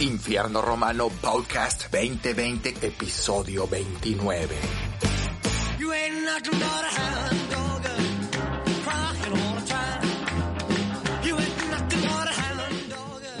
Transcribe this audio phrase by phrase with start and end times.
[0.00, 4.56] Infierno Romano Podcast 2020, episodio 29.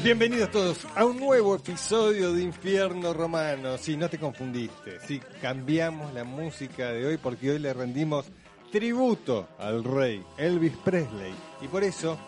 [0.04, 3.78] Bienvenidos todos a un nuevo episodio de Infierno Romano.
[3.78, 8.26] Si no te confundiste, si cambiamos la música de hoy porque hoy le rendimos
[8.70, 11.34] tributo al rey Elvis Presley.
[11.60, 12.18] Y por eso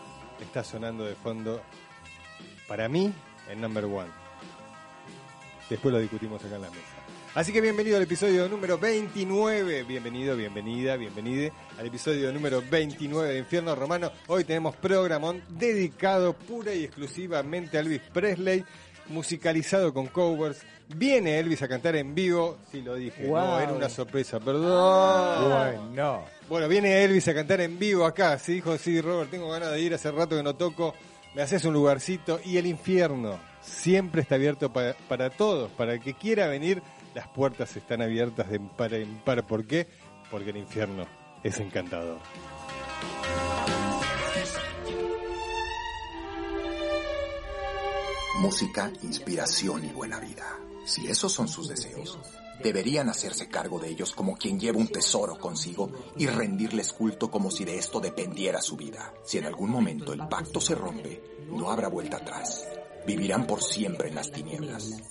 [0.40, 1.60] está sonando de fondo
[2.66, 3.12] para mí
[3.50, 4.10] el number one.
[5.68, 6.82] Después lo discutimos acá en la mesa.
[7.34, 9.82] Así que bienvenido al episodio número 29.
[9.84, 14.12] Bienvenido, bienvenida, bienvenide al episodio número 29 de Infierno Romano.
[14.28, 18.64] Hoy tenemos programón dedicado pura y exclusivamente a Elvis Presley,
[19.08, 20.62] musicalizado con covers.
[20.94, 22.58] Viene Elvis a cantar en vivo.
[22.70, 23.24] Sí, lo dije.
[23.24, 23.58] No, Wow.
[23.58, 25.50] era una sorpresa, perdón.
[25.50, 26.24] Bueno.
[26.48, 28.38] Bueno, viene Elvis a cantar en vivo acá.
[28.38, 30.94] Sí, dijo, sí, Robert, tengo ganas de ir, hace rato que no toco.
[31.34, 32.40] Me haces un lugarcito.
[32.44, 35.70] Y el infierno siempre está abierto pa- para todos.
[35.72, 36.82] Para el que quiera venir,
[37.14, 39.44] las puertas están abiertas de par en par.
[39.46, 39.88] ¿Por qué?
[40.30, 41.06] Porque el infierno
[41.42, 42.18] es encantador.
[48.40, 50.58] Música, inspiración y buena vida.
[50.84, 52.18] Si esos son sus deseos,
[52.62, 57.50] deberían hacerse cargo de ellos como quien lleva un tesoro consigo y rendirles culto como
[57.50, 59.12] si de esto dependiera su vida.
[59.24, 62.66] Si en algún momento el pacto se rompe, no habrá vuelta atrás.
[63.06, 65.02] Vivirán por siempre en las tinieblas.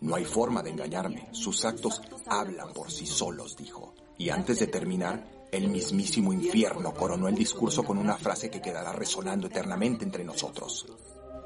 [0.00, 1.28] No hay forma de engañarme.
[1.32, 3.94] Sus actos hablan por sí solos, dijo.
[4.18, 8.92] Y antes de terminar, el mismísimo infierno coronó el discurso con una frase que quedará
[8.92, 10.86] resonando eternamente entre nosotros.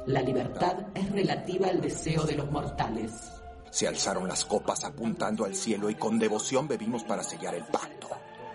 [0.07, 3.11] La libertad es relativa al deseo de los mortales.
[3.77, 8.09] Se alzaron las copas apuntando al cielo y con devoción bebimos para sellar el pacto.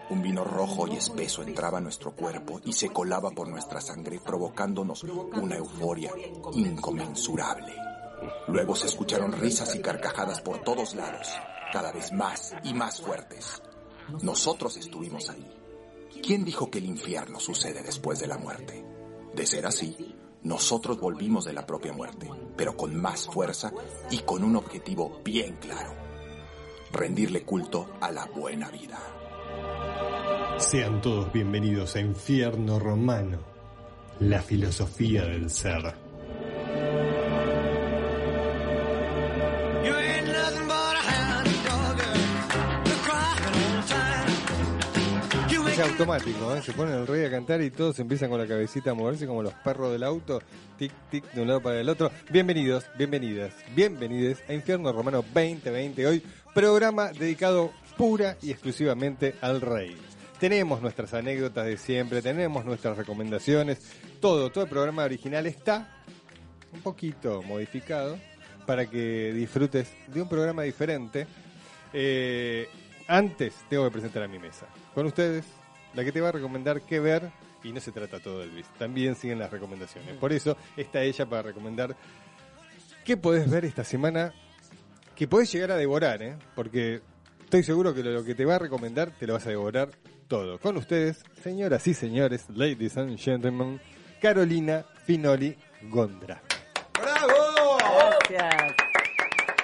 [0.10, 4.20] Un vino rojo y espeso entraba a nuestro cuerpo y se colaba por nuestra sangre
[4.20, 6.12] provocándonos una euforia
[6.54, 7.72] inconmensurable.
[8.48, 11.28] Luego se escucharon risas y carcajadas por todos lados,
[11.72, 13.62] cada vez más y más fuertes.
[14.24, 15.48] Nosotros estuvimos ahí.
[16.24, 18.84] ¿Quién dijo que el infierno sucede después de la muerte?
[19.36, 23.72] De ser así, nosotros volvimos de la propia muerte, pero con más fuerza
[24.10, 25.94] y con un objetivo bien claro.
[26.92, 29.00] Rendirle culto a la buena vida.
[30.58, 33.40] Sean todos bienvenidos a Infierno Romano,
[34.20, 36.01] la filosofía del ser.
[45.82, 46.62] Automático, ¿eh?
[46.62, 49.42] se pone el rey a cantar y todos empiezan con la cabecita a moverse como
[49.42, 50.42] los perros del auto,
[50.78, 52.12] tic, tic, de un lado para el otro.
[52.30, 56.06] Bienvenidos, bienvenidas, bienvenides a Infierno Romano 2020.
[56.06, 59.98] Hoy, programa dedicado pura y exclusivamente al rey.
[60.40, 63.80] Tenemos nuestras anécdotas de siempre, tenemos nuestras recomendaciones,
[64.20, 66.04] todo, todo el programa original está
[66.74, 68.18] un poquito modificado
[68.68, 71.26] para que disfrutes de un programa diferente.
[71.92, 72.68] Eh,
[73.08, 74.68] antes tengo que presentar a mi mesa.
[74.94, 75.46] Con ustedes,
[75.94, 77.32] la que te va a recomendar qué ver,
[77.64, 80.16] y no se trata todo de Elvis, también siguen las recomendaciones.
[80.18, 81.96] Por eso está ella para recomendar
[83.04, 84.34] qué podés ver esta semana,
[85.16, 86.38] que podés llegar a devorar, ¿eh?
[86.56, 87.02] porque
[87.44, 89.90] estoy seguro que lo, que te va a recomendar te lo vas a devorar
[90.28, 90.60] todo.
[90.60, 93.82] Con ustedes, señoras y señores, ladies and gentlemen,
[94.22, 95.58] Carolina Finoli
[95.90, 96.42] Gondra.
[96.94, 98.81] Gracias.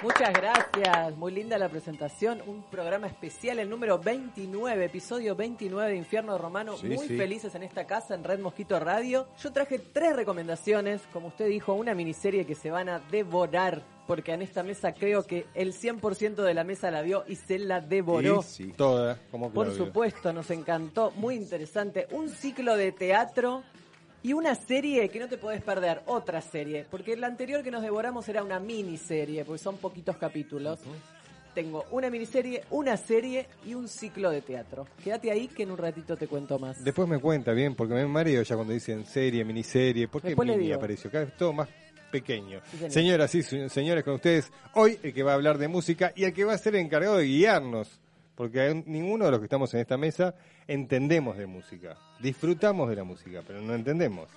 [0.00, 1.16] Muchas gracias.
[1.16, 2.40] Muy linda la presentación.
[2.46, 6.76] Un programa especial, el número 29, episodio 29 de Infierno Romano.
[6.76, 7.16] Sí, Muy sí.
[7.16, 9.26] felices en esta casa, en Red Mosquito Radio.
[9.42, 13.82] Yo traje tres recomendaciones, como usted dijo, una miniserie que se van a devorar.
[14.06, 17.58] Porque en esta mesa creo que el 100% de la mesa la vio y se
[17.58, 18.44] la devoró.
[18.76, 22.06] Toda, como Por supuesto, nos encantó, muy interesante.
[22.12, 23.64] Un ciclo de teatro
[24.22, 27.82] y una serie que no te podés perder, otra serie, porque la anterior que nos
[27.82, 30.80] devoramos era una miniserie, porque son poquitos capítulos.
[31.54, 34.86] Tengo una miniserie, una serie y un ciclo de teatro.
[35.02, 36.84] Quédate ahí que en un ratito te cuento más.
[36.84, 40.56] Después me cuenta bien, porque me mareo ya cuando dicen serie, miniserie, porque Después le
[40.56, 41.68] mini apareció, cada vez todo más
[42.12, 42.60] pequeño.
[42.70, 42.90] Sí.
[42.90, 46.24] Señoras y se- señores, con ustedes, hoy el que va a hablar de música y
[46.24, 47.98] el que va a ser el encargado de guiarnos,
[48.38, 50.32] porque ninguno de los que estamos en esta mesa
[50.68, 51.96] entendemos de música.
[52.20, 54.28] Disfrutamos de la música, pero no entendemos.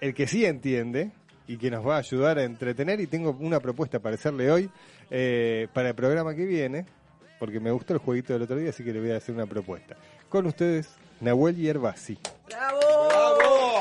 [0.00, 1.10] El que sí entiende
[1.48, 4.70] y que nos va a ayudar a entretener, y tengo una propuesta para hacerle hoy,
[5.10, 6.86] eh, para el programa que viene,
[7.40, 9.46] porque me gustó el jueguito del otro día, así que le voy a hacer una
[9.46, 9.96] propuesta.
[10.28, 10.88] Con ustedes,
[11.20, 12.16] Nahuel Yerbasi.
[12.46, 13.80] ¡Bravo!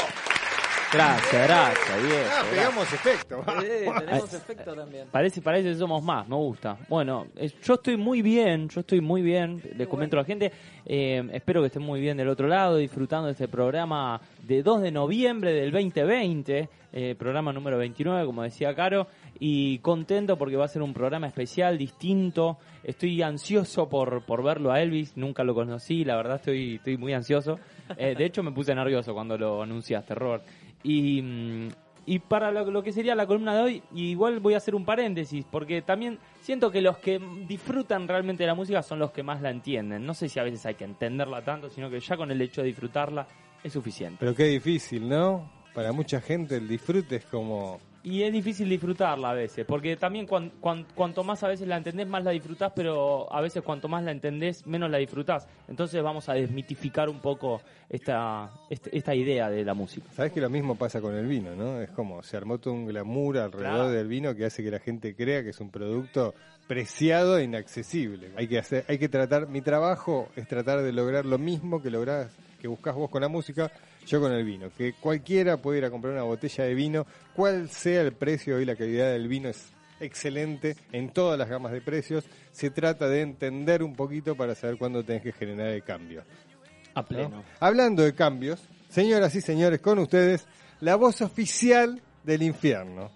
[0.91, 2.23] Gracias, gracias, bien.
[2.31, 3.43] Ah, pegamos efecto.
[3.59, 3.67] Sí,
[3.99, 5.07] tenemos efecto también.
[5.11, 6.77] Parece, parece que somos más, me gusta.
[6.89, 10.51] Bueno, eh, yo estoy muy bien, yo estoy muy bien, les comento a la gente.
[10.85, 14.81] eh, espero que estén muy bien del otro lado, disfrutando de este programa de 2
[14.81, 19.07] de noviembre del 2020, eh, programa número 29, como decía Caro,
[19.39, 22.57] y contento porque va a ser un programa especial, distinto.
[22.83, 27.13] Estoy ansioso por, por verlo a Elvis, nunca lo conocí, la verdad estoy, estoy muy
[27.13, 27.59] ansioso.
[27.97, 30.43] Eh, de hecho, me puse nervioso cuando lo anunciaste, Robert.
[30.83, 31.67] Y, mm,
[32.05, 34.85] y para lo, lo que sería la columna de hoy, igual voy a hacer un
[34.85, 39.23] paréntesis, porque también siento que los que disfrutan realmente de la música son los que
[39.23, 40.05] más la entienden.
[40.05, 42.61] No sé si a veces hay que entenderla tanto, sino que ya con el hecho
[42.61, 43.27] de disfrutarla
[43.63, 44.17] es suficiente.
[44.19, 45.51] Pero qué difícil, ¿no?
[45.73, 47.79] Para mucha gente el disfrute es como...
[48.01, 51.75] Y es difícil disfrutarla a veces, porque también cuan- cuan- cuanto más a veces la
[51.75, 55.47] entendés, más la disfrutás, pero a veces cuanto más la entendés, menos la disfrutás.
[55.67, 60.07] Entonces vamos a desmitificar un poco esta, esta idea de la música.
[60.13, 61.81] Sabes que lo mismo pasa con el vino, ¿no?
[61.81, 63.89] Es como se armó todo un glamour alrededor Claro.
[63.91, 66.33] del vino que hace que la gente crea que es un producto
[66.67, 68.31] preciado e inaccesible.
[68.37, 71.89] Hay que hacer, hay que tratar, mi trabajo es tratar de lograr lo mismo que
[71.89, 72.31] lográs,
[72.61, 73.71] que buscas vos con la música,
[74.09, 74.69] yo con el vino.
[74.75, 78.65] Que cualquiera puede ir a comprar una botella de vino, cual sea el precio y
[78.65, 82.25] la calidad del vino es excelente en todas las gamas de precios.
[82.51, 86.23] Se trata de entender un poquito para saber cuándo tenés que generar el cambio.
[86.95, 87.07] A ¿no?
[87.07, 87.43] pleno.
[87.59, 90.47] Hablando de cambios, señoras y señores, con ustedes,
[90.81, 93.11] la voz oficial del infierno.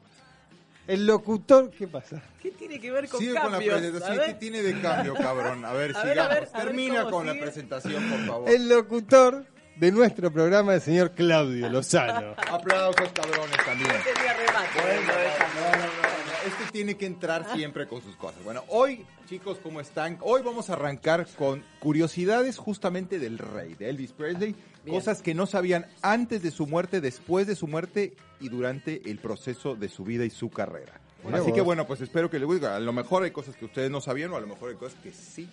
[0.86, 2.22] El locutor, ¿qué pasa?
[2.42, 3.80] ¿Qué tiene que ver con Sigue con la cambios?
[3.80, 4.20] presentación.
[4.20, 4.40] A ¿Qué ver.
[4.40, 5.64] tiene de cambio, cabrón?
[5.64, 6.32] A ver, A ver, sigamos.
[6.32, 8.50] a ver, a ver Termina con la presentación, por favor.
[8.50, 12.36] El locutor de nuestro programa, el señor Claudio Lozano.
[12.50, 13.90] Aplausos, cabrones, también.
[13.90, 14.82] Remate.
[14.82, 16.14] Bueno, no, no, no, no.
[16.46, 18.44] Este tiene que entrar siempre con sus cosas.
[18.44, 20.18] Bueno, hoy, chicos, ¿cómo están?
[20.22, 24.56] Hoy vamos a arrancar con curiosidades justamente del rey, de Elvis Presley.
[24.84, 24.98] Bien.
[24.98, 29.20] Cosas que no sabían antes de su muerte, después de su muerte y durante el
[29.20, 31.00] proceso de su vida y su carrera.
[31.32, 31.54] Así vos.
[31.54, 32.68] que bueno, pues espero que les guste.
[32.68, 35.00] A lo mejor hay cosas que ustedes no sabían o a lo mejor hay cosas
[35.02, 35.50] que sí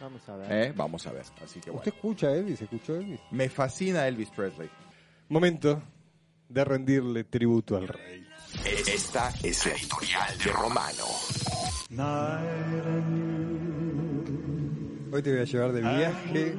[0.00, 0.52] Vamos a ver.
[0.52, 0.72] ¿Eh?
[0.76, 1.24] Vamos a ver.
[1.42, 1.78] Así que bueno.
[1.80, 2.60] ¿Usted escucha a Elvis?
[2.62, 3.20] ¿Escuchó a Elvis?
[3.30, 4.68] Me fascina Elvis Presley.
[5.28, 5.82] Momento
[6.48, 8.26] de rendirle tributo al rey.
[8.64, 11.04] Esta es la editorial de Romano.
[15.10, 16.54] Hoy te voy a llevar de viaje.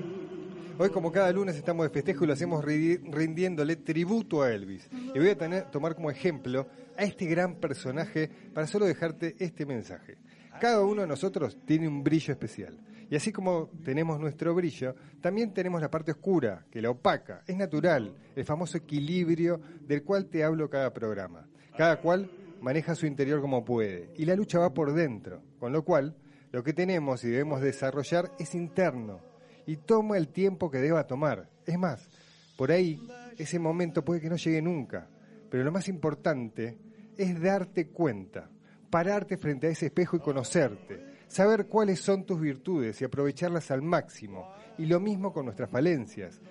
[0.77, 4.87] Hoy, como cada lunes, estamos de festejo y lo hacemos ri- rindiéndole tributo a Elvis.
[5.13, 9.65] Y voy a tener- tomar como ejemplo a este gran personaje para solo dejarte este
[9.65, 10.17] mensaje.
[10.59, 12.77] Cada uno de nosotros tiene un brillo especial.
[13.09, 17.43] Y así como tenemos nuestro brillo, también tenemos la parte oscura, que la opaca.
[17.47, 21.47] Es natural, el famoso equilibrio del cual te hablo cada programa.
[21.75, 22.29] Cada cual
[22.61, 24.11] maneja su interior como puede.
[24.17, 25.41] Y la lucha va por dentro.
[25.59, 26.15] Con lo cual,
[26.51, 29.21] lo que tenemos y debemos desarrollar es interno
[29.65, 31.47] y toma el tiempo que deba tomar.
[31.65, 32.09] Es más,
[32.57, 32.99] por ahí
[33.37, 35.07] ese momento puede que no llegue nunca,
[35.49, 36.77] pero lo más importante
[37.17, 38.49] es darte cuenta,
[38.89, 43.81] pararte frente a ese espejo y conocerte, saber cuáles son tus virtudes y aprovecharlas al
[43.81, 46.41] máximo, y lo mismo con nuestras falencias,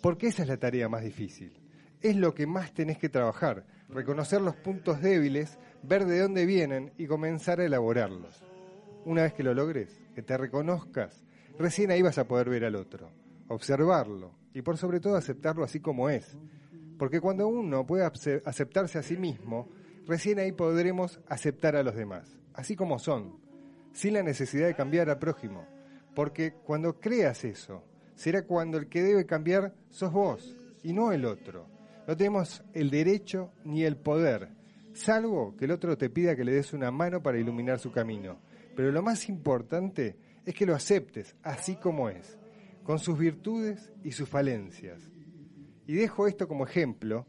[0.00, 1.52] porque esa es la tarea más difícil.
[2.00, 6.92] Es lo que más tenés que trabajar, reconocer los puntos débiles, ver de dónde vienen
[6.98, 8.44] y comenzar a elaborarlos.
[9.04, 11.24] Una vez que lo logres, que te reconozcas,
[11.58, 13.10] recién ahí vas a poder ver al otro,
[13.48, 16.36] observarlo y por sobre todo aceptarlo así como es.
[16.98, 19.68] Porque cuando uno puede ace- aceptarse a sí mismo,
[20.06, 23.38] recién ahí podremos aceptar a los demás, así como son,
[23.92, 25.66] sin la necesidad de cambiar al prójimo.
[26.14, 31.24] Porque cuando creas eso, será cuando el que debe cambiar sos vos y no el
[31.24, 31.68] otro.
[32.06, 34.48] No tenemos el derecho ni el poder,
[34.94, 38.38] salvo que el otro te pida que le des una mano para iluminar su camino.
[38.74, 42.38] Pero lo más importante es que lo aceptes así como es,
[42.82, 45.10] con sus virtudes y sus falencias.
[45.86, 47.26] Y dejo esto como ejemplo,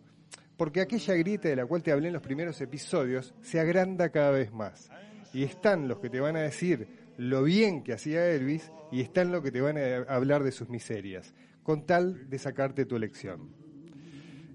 [0.57, 4.31] porque aquella grieta de la cual te hablé en los primeros episodios se agranda cada
[4.31, 4.89] vez más.
[5.33, 6.87] Y están los que te van a decir
[7.17, 10.69] lo bien que hacía Elvis y están los que te van a hablar de sus
[10.69, 11.33] miserias,
[11.63, 13.51] con tal de sacarte tu elección.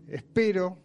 [0.08, 0.78] Espero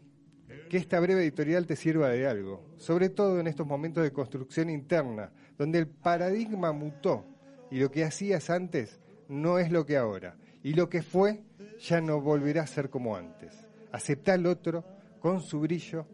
[0.69, 4.69] que esta breve editorial te sirva de algo, sobre todo en estos momentos de construcción
[4.69, 7.25] interna, donde el paradigma mutó
[7.71, 11.41] y lo que hacías antes no es lo que ahora, y lo que fue
[11.79, 13.67] ya no volverá a ser como antes.
[13.91, 14.85] Acepta al otro
[15.27, 16.07] con su brillo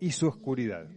[0.00, 0.88] y su oscuridad.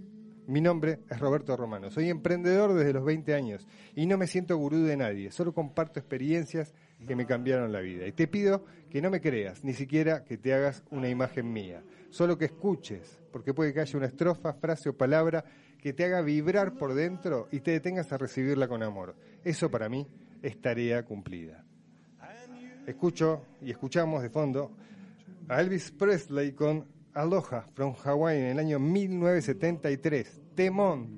[0.47, 4.55] Mi nombre es Roberto Romano, soy emprendedor desde los 20 años y no me siento
[4.55, 6.73] gurú de nadie, solo comparto experiencias
[7.05, 8.07] que me cambiaron la vida.
[8.07, 11.83] Y te pido que no me creas, ni siquiera que te hagas una imagen mía,
[12.09, 15.43] solo que escuches, porque puede que haya una estrofa, frase o palabra
[15.77, 19.13] que te haga vibrar por dentro y te detengas a recibirla con amor.
[19.43, 20.07] Eso para mí
[20.41, 21.65] es tarea cumplida.
[22.85, 24.71] Escucho y escuchamos de fondo
[25.49, 30.39] a Elvis Presley con Aloha from Hawaii en el año 1973.
[30.53, 31.17] Temón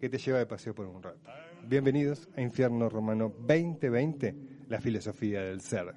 [0.00, 1.18] que te lleva de paseo por un rato.
[1.66, 4.36] Bienvenidos a Infierno Romano 2020,
[4.68, 5.92] la filosofía del ser.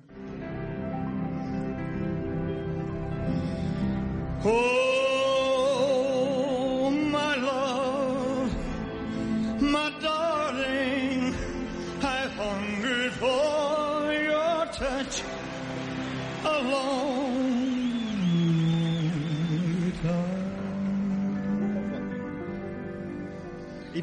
[4.43, 5.29] Oh,
[6.89, 8.51] my love,
[9.62, 9.91] my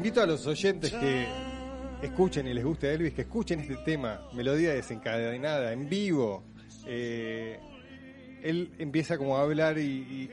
[0.03, 1.25] Invito a los oyentes que
[2.01, 6.43] escuchen y les guste Elvis, que escuchen este tema, melodía desencadenada, en vivo.
[6.85, 7.57] Eh,
[8.43, 9.81] él empieza como a hablar y,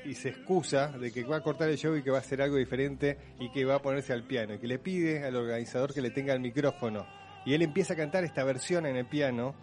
[0.04, 2.20] y- y se excusa de que va a cortar el show y que va a
[2.20, 5.36] hacer algo diferente y que va a ponerse al piano y que le pide al
[5.36, 7.06] organizador que le tenga el micrófono.
[7.46, 9.54] Y él empieza a cantar esta versión en el piano,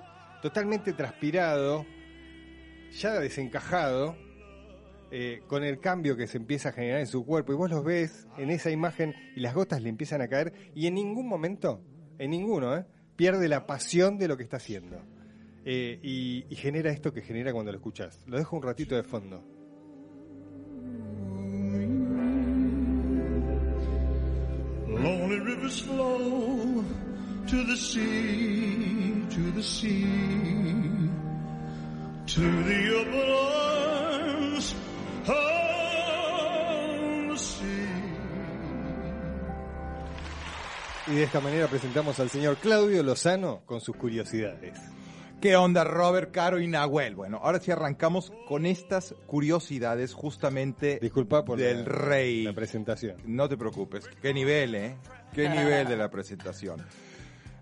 [0.41, 1.85] totalmente transpirado,
[2.97, 4.15] ya desencajado,
[5.09, 7.53] eh, con el cambio que se empieza a generar en su cuerpo.
[7.53, 10.87] Y vos los ves en esa imagen y las gotas le empiezan a caer y
[10.87, 11.81] en ningún momento,
[12.19, 12.85] en ninguno, ¿eh?
[13.15, 15.01] pierde la pasión de lo que está haciendo.
[15.65, 18.21] Eh, y, genera esto que genera cuando lo escuchás.
[18.25, 19.43] Lo dejo un ratito de fondo.
[24.87, 26.83] Lonely rivers flow
[27.47, 31.09] to the sea, to the sea,
[32.25, 33.96] to the
[41.07, 44.77] Y de esta manera presentamos al señor Claudio Lozano con sus curiosidades.
[45.39, 47.15] ¿Qué onda, Robert, Caro y Nahuel?
[47.15, 52.43] Bueno, ahora sí arrancamos con estas curiosidades justamente Disculpa por del la, rey.
[52.43, 53.17] la presentación.
[53.25, 54.10] No te preocupes.
[54.22, 54.98] Qué nivel, ¿eh?
[55.34, 56.84] Qué nivel de la presentación.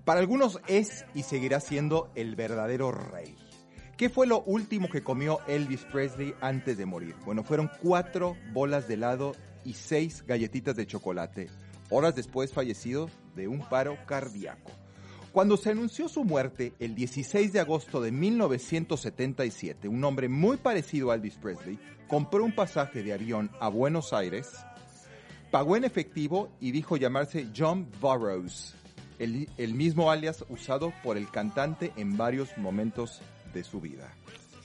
[0.05, 3.35] Para algunos es y seguirá siendo el verdadero rey.
[3.97, 7.15] ¿Qué fue lo último que comió Elvis Presley antes de morir?
[7.23, 11.47] Bueno, fueron cuatro bolas de helado y seis galletitas de chocolate.
[11.89, 14.69] Horas después fallecido de un paro cardíaco.
[15.31, 21.11] Cuando se anunció su muerte el 16 de agosto de 1977, un hombre muy parecido
[21.11, 24.51] a Elvis Presley compró un pasaje de avión a Buenos Aires,
[25.51, 28.75] pagó en efectivo y dijo llamarse John Burroughs,
[29.19, 33.21] el, el mismo alias usado por el cantante en varios momentos
[33.55, 34.13] de su vida.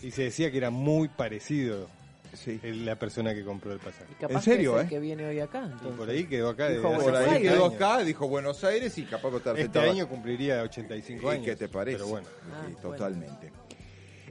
[0.03, 1.89] Y se decía que era muy parecido
[2.33, 2.61] Sí.
[2.63, 4.15] la persona que compró el pasaje.
[4.21, 4.85] Capaz ¿En serio, que es eh?
[4.85, 5.69] el que viene hoy acá.
[5.85, 6.69] Y por ahí quedó acá.
[6.69, 10.09] Dijo Por Buenos ahí 40 quedó acá, dijo Buenos Aires y capaz que Este año
[10.09, 11.45] cumpliría 85 ¿Y años.
[11.45, 11.97] qué te parece?
[11.99, 12.29] Pero bueno.
[12.53, 12.91] Ah, Sí, bueno.
[12.97, 13.53] totalmente.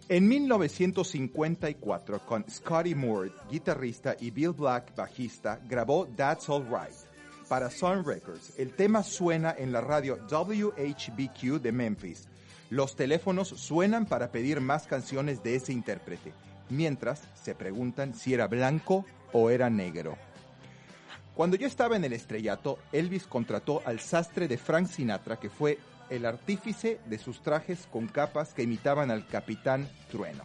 [0.08, 6.96] En 1954, con Scotty Moore, guitarrista, y Bill Black, bajista, grabó That's All Right
[7.50, 8.54] para Sun Records.
[8.58, 12.29] El tema suena en la radio WHBQ de Memphis.
[12.70, 16.34] Los teléfonos suenan para pedir más canciones de ese intérprete,
[16.70, 20.18] mientras se preguntan si era blanco o era negro.
[21.34, 25.80] Cuando yo estaba en el estrellato, Elvis contrató al sastre de Frank Sinatra, que fue
[26.10, 30.44] el artífice de sus trajes con capas que imitaban al Capitán Trueno.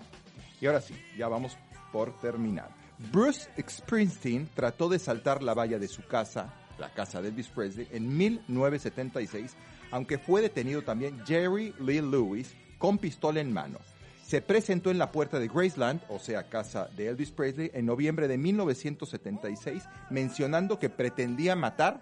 [0.61, 1.59] Y ahora sí, ya vamos
[1.93, 2.71] por terminar.
[3.13, 7.89] Bruce Springsteen trató de saltar la valla de su casa, la casa de Elvis Presley,
[7.93, 9.55] en 1976,
[9.91, 13.79] aunque fue detenido también Jerry Lee Lewis con pistola en mano.
[14.25, 18.27] Se presentó en la puerta de Graceland, o sea, casa de Elvis Presley, en noviembre
[18.27, 22.01] de 1976, mencionando que pretendía matar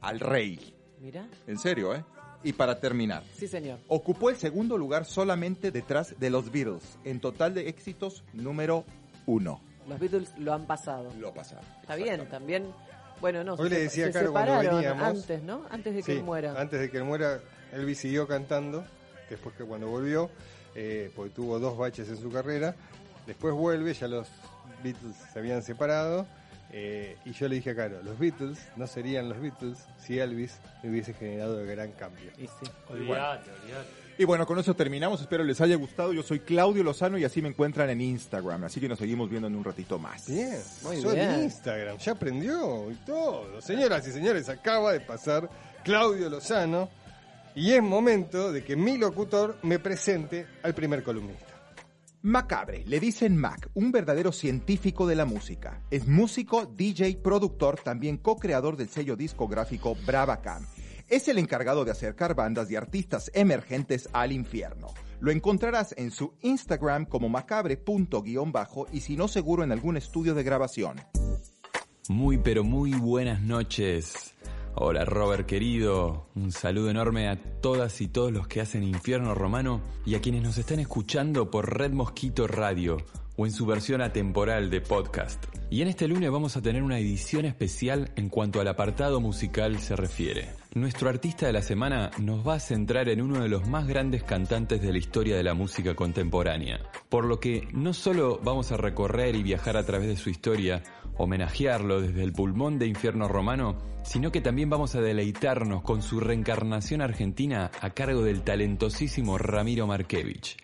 [0.00, 0.74] al rey.
[1.00, 1.28] Mira.
[1.46, 2.04] En serio, ¿eh?
[2.42, 3.78] Y para terminar, Sí, señor.
[3.88, 8.84] ocupó el segundo lugar solamente detrás de los Beatles, en total de éxitos número
[9.26, 9.60] uno.
[9.88, 11.10] Los Beatles lo han pasado.
[11.18, 11.64] Lo pasaron.
[11.80, 12.66] Está bien, también.
[13.20, 15.66] Bueno, no, Hoy se, le decía se Caro cuando separaron veníamos- antes, ¿no?
[15.70, 16.60] Antes de que Sí, él muera.
[16.60, 17.40] Antes de que él muera,
[17.72, 18.84] Elvis siguió cantando.
[19.28, 20.30] Después que cuando volvió,
[20.74, 22.74] eh, porque tuvo dos baches en su carrera.
[23.26, 24.26] Después vuelve, ya los
[24.82, 26.26] Beatles se habían separado.
[26.70, 30.58] eh, y yo le dije a Caro, los Beatles no serían los Beatles si Elvis
[30.84, 32.30] hubiese generado el gran cambio.
[32.36, 32.70] Y sí.
[32.90, 34.07] Olvídate, olvídate.
[34.20, 35.20] Y bueno, con eso terminamos.
[35.20, 36.12] Espero les haya gustado.
[36.12, 38.64] Yo soy Claudio Lozano y así me encuentran en Instagram.
[38.64, 40.26] Así que nos seguimos viendo en un ratito más.
[40.26, 41.42] Bien, Muy el bien.
[41.44, 43.60] Instagram, ya aprendió y todo.
[43.60, 45.48] Señoras y señores, acaba de pasar
[45.84, 46.88] Claudio Lozano
[47.54, 51.46] y es momento de que mi locutor me presente al primer columnista.
[52.22, 55.80] Macabre, le dicen Mac, un verdadero científico de la música.
[55.92, 60.66] Es músico, DJ, productor, también co-creador del sello discográfico Bravacam.
[61.08, 64.88] Es el encargado de acercar bandas y artistas emergentes al infierno.
[65.20, 70.42] Lo encontrarás en su Instagram como macabre.bajo y si no seguro en algún estudio de
[70.42, 71.00] grabación.
[72.08, 74.34] Muy pero muy buenas noches.
[74.74, 79.80] Hola Robert querido, un saludo enorme a todas y todos los que hacen Infierno Romano
[80.04, 82.98] y a quienes nos están escuchando por Red Mosquito Radio.
[83.40, 85.44] o en su versión atemporal de podcast.
[85.70, 89.78] Y en este lunes vamos a tener una edición especial en cuanto al apartado musical
[89.78, 90.57] se refiere.
[90.74, 94.22] Nuestro artista de la semana nos va a centrar en uno de los más grandes
[94.22, 98.76] cantantes de la historia de la música contemporánea, por lo que no solo vamos a
[98.76, 100.82] recorrer y viajar a través de su historia,
[101.16, 106.20] homenajearlo desde el pulmón de infierno romano, sino que también vamos a deleitarnos con su
[106.20, 110.58] reencarnación argentina a cargo del talentosísimo Ramiro Markevich.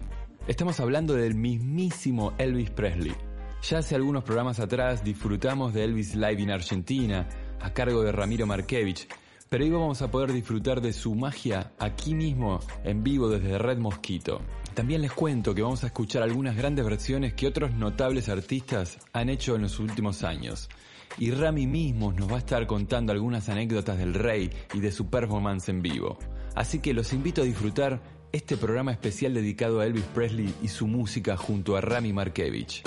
[0.47, 3.15] Estamos hablando del mismísimo Elvis Presley.
[3.63, 7.27] Ya hace algunos programas atrás disfrutamos de Elvis Live en Argentina,
[7.63, 9.09] a cargo de Ramiro Markevich,
[9.49, 13.79] pero hoy vamos a poder disfrutar de su magia aquí mismo, en vivo desde Red
[13.79, 14.41] Mosquito.
[14.75, 19.29] También les cuento que vamos a escuchar algunas grandes versiones que otros notables artistas han
[19.29, 20.69] hecho en los últimos años.
[21.19, 25.09] Y Rami mismo nos va a estar contando algunas anécdotas del rey y de su
[25.09, 26.19] performance en vivo.
[26.57, 30.89] Así que los invito a disfrutar este programa especial dedicado a Elvis Presley y su
[30.89, 32.83] música junto a Rami Markevich.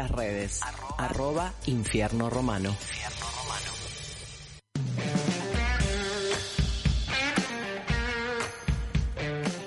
[0.00, 0.60] Las redes.
[0.96, 2.74] Arroba Infierno Romano.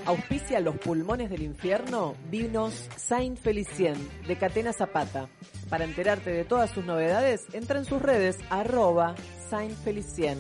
[0.06, 3.96] Auspicia los pulmones del infierno vinos Saint Felicien
[4.28, 5.30] de Catena Zapata.
[5.70, 9.14] Para enterarte de todas sus novedades, entra en sus redes arroba
[9.52, 10.40] Saint Felicien.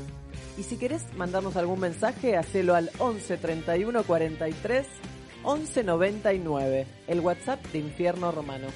[0.57, 4.87] Y si querés mandarnos algún mensaje, hacelo al 11 31 43
[5.43, 8.67] 11 99, el WhatsApp de Infierno Romano.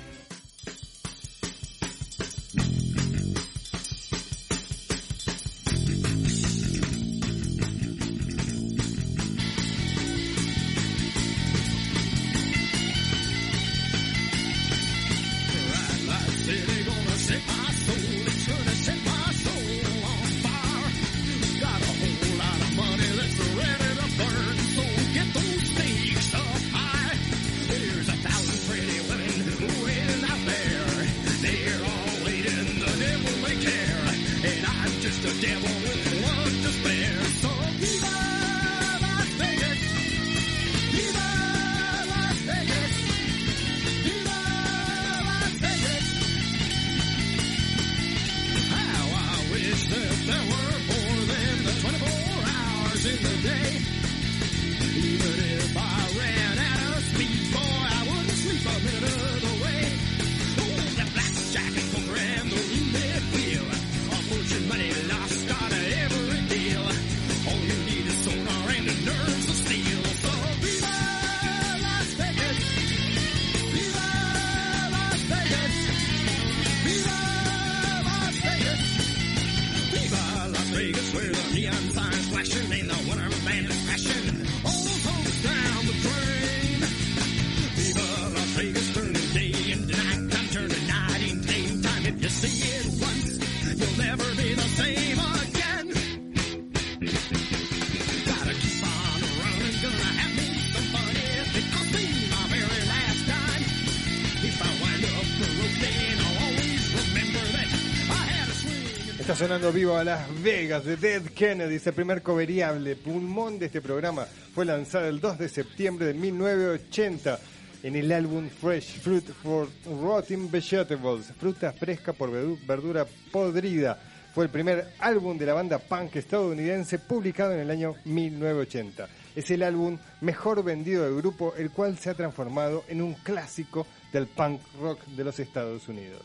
[109.37, 114.25] Sonando vivo a Las Vegas de Dead Kennedy, ese primer coveriable pulmón de este programa.
[114.53, 117.39] Fue lanzado el 2 de septiembre de 1980
[117.83, 123.99] en el álbum Fresh Fruit for Rotten Vegetables, fruta fresca por verdu- verdura podrida.
[124.33, 129.07] Fue el primer álbum de la banda punk estadounidense publicado en el año 1980.
[129.35, 133.85] Es el álbum mejor vendido del grupo, el cual se ha transformado en un clásico
[134.11, 136.21] del punk rock de los Estados Unidos.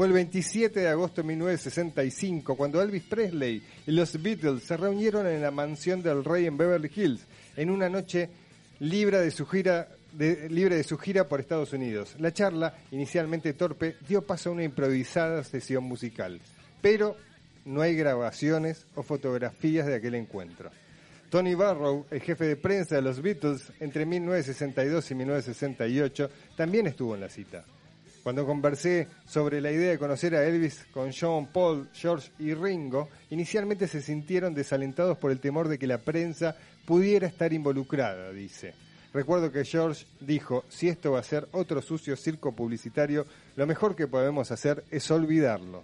[0.00, 5.26] Fue el 27 de agosto de 1965 cuando Elvis Presley y los Beatles se reunieron
[5.26, 7.20] en la mansión del rey en Beverly Hills
[7.54, 8.30] en una noche
[8.78, 12.14] libre de su gira libre de su gira por Estados Unidos.
[12.18, 16.40] La charla, inicialmente torpe, dio paso a una improvisada sesión musical,
[16.80, 17.14] pero
[17.66, 20.70] no hay grabaciones o fotografías de aquel encuentro.
[21.28, 27.14] Tony Barrow, el jefe de prensa de los Beatles entre 1962 y 1968, también estuvo
[27.14, 27.66] en la cita.
[28.22, 33.08] Cuando conversé sobre la idea de conocer a Elvis con John Paul, George y Ringo,
[33.30, 36.54] inicialmente se sintieron desalentados por el temor de que la prensa
[36.84, 38.74] pudiera estar involucrada, dice.
[39.14, 43.96] Recuerdo que George dijo, si esto va a ser otro sucio circo publicitario, lo mejor
[43.96, 45.82] que podemos hacer es olvidarlo.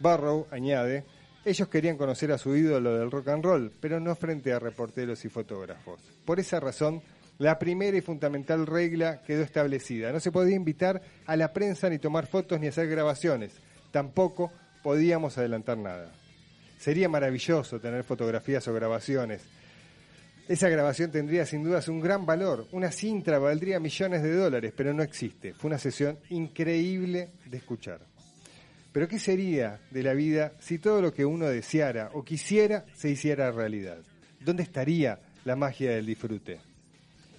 [0.00, 1.04] Barrow añade,
[1.44, 5.24] ellos querían conocer a su ídolo del rock and roll, pero no frente a reporteros
[5.24, 6.00] y fotógrafos.
[6.24, 7.02] Por esa razón,
[7.38, 10.12] la primera y fundamental regla quedó establecida.
[10.12, 13.52] No se podía invitar a la prensa ni tomar fotos ni hacer grabaciones.
[13.92, 16.10] Tampoco podíamos adelantar nada.
[16.78, 19.42] Sería maravilloso tener fotografías o grabaciones.
[20.48, 22.66] Esa grabación tendría sin dudas un gran valor.
[22.72, 25.54] Una cinta valdría millones de dólares, pero no existe.
[25.54, 28.00] Fue una sesión increíble de escuchar.
[28.90, 33.10] Pero ¿qué sería de la vida si todo lo que uno deseara o quisiera se
[33.10, 33.98] hiciera realidad?
[34.40, 36.67] ¿Dónde estaría la magia del disfrute?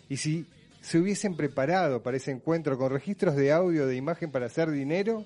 [0.09, 0.45] Y si
[0.81, 5.25] se hubiesen preparado para ese encuentro con registros de audio de imagen para hacer dinero,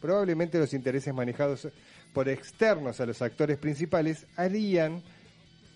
[0.00, 1.68] probablemente los intereses manejados
[2.12, 5.02] por externos a los actores principales harían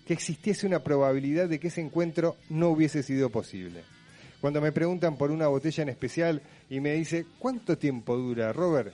[0.05, 3.83] que existiese una probabilidad de que ese encuentro no hubiese sido posible.
[4.41, 8.93] Cuando me preguntan por una botella en especial y me dice, ¿cuánto tiempo dura, Robert?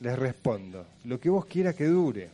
[0.00, 2.30] Les respondo, lo que vos quieras que dure,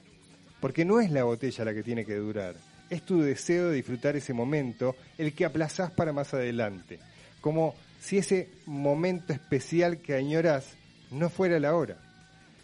[0.61, 2.55] porque no es la botella la que tiene que durar,
[2.95, 6.99] es tu deseo de disfrutar ese momento el que aplazás para más adelante,
[7.41, 10.75] como si ese momento especial que añorás
[11.11, 11.99] no fuera la hora.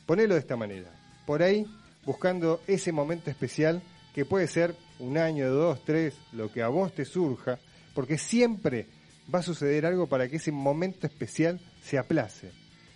[0.07, 0.91] Ponelo de esta manera,
[1.27, 1.67] por ahí
[2.05, 3.83] buscando ese momento especial
[4.15, 7.59] que puede ser un año, dos, tres, lo que a vos te surja,
[7.95, 8.87] porque siempre
[9.33, 12.51] va a suceder algo para que ese momento especial se aplace.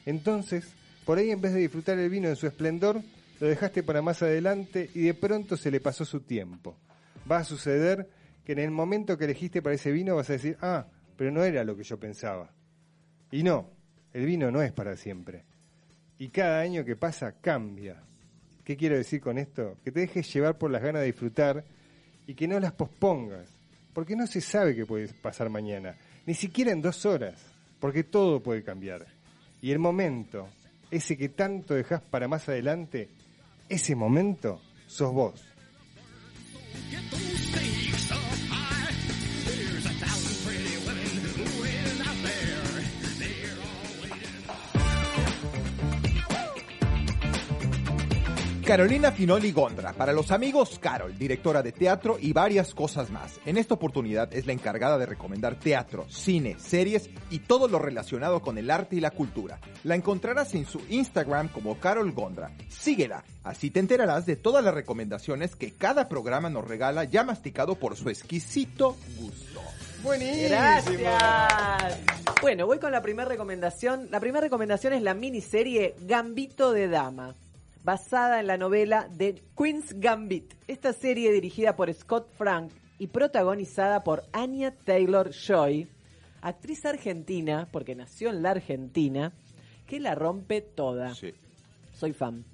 [0.06, 0.66] Entonces,
[1.04, 3.00] por ahí en vez de disfrutar el vino en su esplendor,
[3.40, 6.76] lo dejaste para más adelante y de pronto se le pasó su tiempo.
[7.30, 8.08] Va a suceder
[8.44, 11.42] que en el momento que elegiste para ese vino vas a decir, ah, pero no
[11.44, 12.50] era lo que yo pensaba.
[13.30, 13.70] Y no,
[14.12, 15.44] el vino no es para siempre.
[16.18, 18.02] Y cada año que pasa cambia.
[18.64, 19.76] ¿Qué quiero decir con esto?
[19.84, 21.64] Que te dejes llevar por las ganas de disfrutar
[22.26, 23.48] y que no las pospongas,
[23.92, 25.94] porque no se sabe qué puede pasar mañana,
[26.26, 27.34] ni siquiera en dos horas,
[27.78, 29.06] porque todo puede cambiar.
[29.60, 30.48] Y el momento,
[30.90, 33.08] ese que tanto dejas para más adelante,
[33.68, 35.53] ese momento sos vos.
[48.74, 53.38] Carolina Finoli Gondra, para los amigos Carol, directora de teatro y varias cosas más.
[53.46, 58.42] En esta oportunidad es la encargada de recomendar teatro, cine, series y todo lo relacionado
[58.42, 59.60] con el arte y la cultura.
[59.84, 62.50] La encontrarás en su Instagram como Carol Gondra.
[62.68, 67.76] Síguela, así te enterarás de todas las recomendaciones que cada programa nos regala ya masticado
[67.76, 69.60] por su exquisito gusto.
[70.02, 70.48] Buenísimo.
[70.48, 72.00] Gracias.
[72.42, 74.08] Bueno, voy con la primera recomendación.
[74.10, 77.36] La primera recomendación es la miniserie Gambito de Dama,
[77.84, 80.54] basada en la novela de Queen's Gambit.
[80.66, 85.86] Esta serie dirigida por Scott Frank y protagonizada por Anya Taylor Joy,
[86.40, 89.32] actriz argentina, porque nació en la Argentina,
[89.86, 91.14] que la rompe toda.
[91.92, 92.44] Soy fan.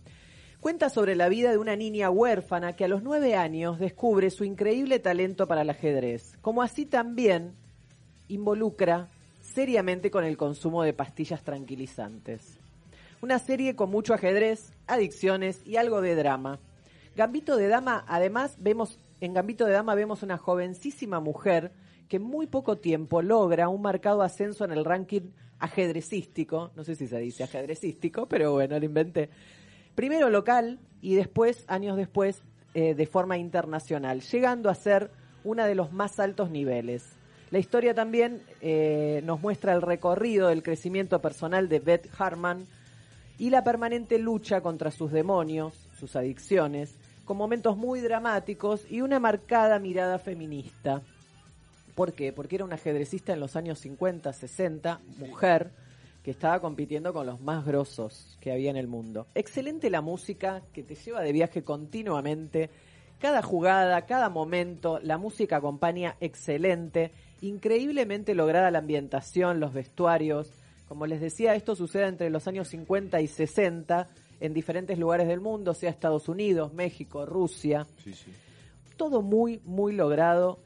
[0.59, 4.45] Cuenta sobre la vida de una niña huérfana que a los nueve años descubre su
[4.45, 7.55] increíble talento para el ajedrez, como así también
[8.29, 9.09] involucra
[9.41, 12.60] seriamente con el consumo de pastillas tranquilizantes.
[13.23, 16.59] Una serie con mucho ajedrez, adicciones y algo de drama.
[17.15, 21.71] Gambito de Dama, además, vemos, en Gambito de Dama vemos una jovencísima mujer
[22.09, 26.95] que en muy poco tiempo logra un marcado ascenso en el ranking ajedrecístico, no sé
[26.97, 29.29] si se dice ajedrecístico, pero bueno, lo inventé.
[29.95, 35.11] Primero local y después, años después, eh, de forma internacional, llegando a ser
[35.45, 37.05] una de los más altos niveles.
[37.51, 42.67] La historia también eh, nos muestra el recorrido del crecimiento personal de Beth Harman
[43.41, 49.19] y la permanente lucha contra sus demonios, sus adicciones, con momentos muy dramáticos y una
[49.19, 51.01] marcada mirada feminista.
[51.95, 52.35] ¿Por qué?
[52.35, 55.71] Porque era una ajedrecista en los años 50, 60, mujer,
[56.23, 59.27] que estaba compitiendo con los más grosos que había en el mundo.
[59.35, 62.69] Excelente la música que te lleva de viaje continuamente.
[63.21, 67.11] Cada jugada, cada momento, la música acompaña excelente.
[67.41, 70.53] Increíblemente lograda la ambientación, los vestuarios.
[70.91, 74.09] Como les decía, esto sucede entre los años 50 y 60
[74.41, 77.87] en diferentes lugares del mundo, sea Estados Unidos, México, Rusia.
[78.03, 78.33] Sí, sí.
[78.97, 80.59] Todo muy, muy logrado.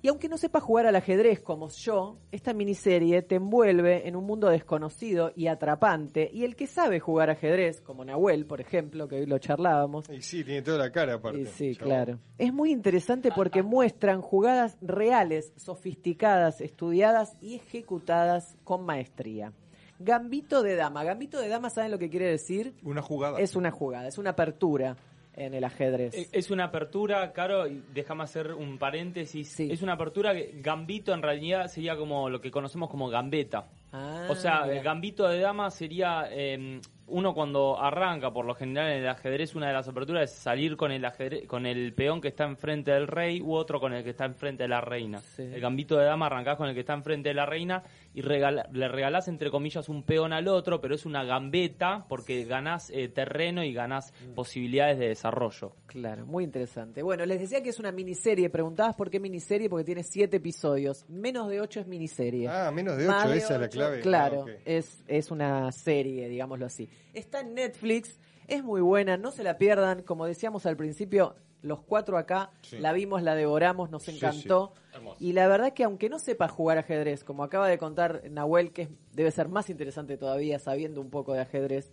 [0.00, 4.24] Y aunque no sepas jugar al ajedrez como yo, esta miniserie te envuelve en un
[4.24, 6.30] mundo desconocido y atrapante.
[6.32, 10.22] Y el que sabe jugar ajedrez, como Nahuel, por ejemplo, que hoy lo charlábamos, Y
[10.22, 11.42] sí, tiene toda la cara aparte.
[11.42, 11.88] y sí, Chabón.
[11.88, 12.18] claro.
[12.38, 19.52] Es muy interesante porque muestran jugadas reales, sofisticadas, estudiadas y ejecutadas con maestría.
[19.98, 21.04] Gambito de dama.
[21.04, 22.74] Gambito de dama, ¿saben lo que quiere decir?
[22.82, 23.38] Una jugada.
[23.40, 24.96] Es una jugada, es una apertura
[25.34, 26.14] en el ajedrez.
[26.32, 29.48] Es una apertura, Caro, y déjame hacer un paréntesis.
[29.48, 29.68] Sí.
[29.70, 33.66] Es una apertura que Gambito en realidad sería como lo que conocemos como Gambeta.
[33.92, 34.76] Ah, O sea, mira.
[34.78, 39.54] el Gambito de Dama sería eh, uno cuando arranca, por lo general en el ajedrez,
[39.54, 42.90] una de las aperturas es salir con el ajedrez, con el peón que está enfrente
[42.90, 45.18] del rey u otro con el que está enfrente de la reina.
[45.20, 45.42] Sí.
[45.42, 47.82] El Gambito de Dama arrancás con el que está enfrente de la reina
[48.14, 52.44] y regala- le regalás entre comillas un peón al otro, pero es una gambeta porque
[52.44, 54.34] ganás eh, terreno y ganás Mm.
[54.34, 55.72] posibilidades de desarrollo.
[55.86, 57.02] Claro, muy interesante.
[57.02, 58.50] Bueno, les decía que es una miniserie.
[58.50, 61.04] Preguntabas por qué miniserie, porque tiene siete episodios.
[61.08, 62.48] Menos de ocho es miniserie.
[62.48, 64.00] Ah, menos de Más ocho, esa es la clave.
[64.00, 66.88] Claro, Ah, es una serie, digámoslo así.
[67.14, 70.02] Está en Netflix, es muy buena, no se la pierdan.
[70.02, 72.78] Como decíamos al principio, los cuatro acá Sí.
[72.78, 74.74] la vimos, la devoramos, nos Sí, encantó.
[75.18, 78.88] Y la verdad que aunque no sepa jugar ajedrez, como acaba de contar Nahuel, que
[79.12, 81.90] debe ser más interesante todavía sabiendo un poco de ajedrez,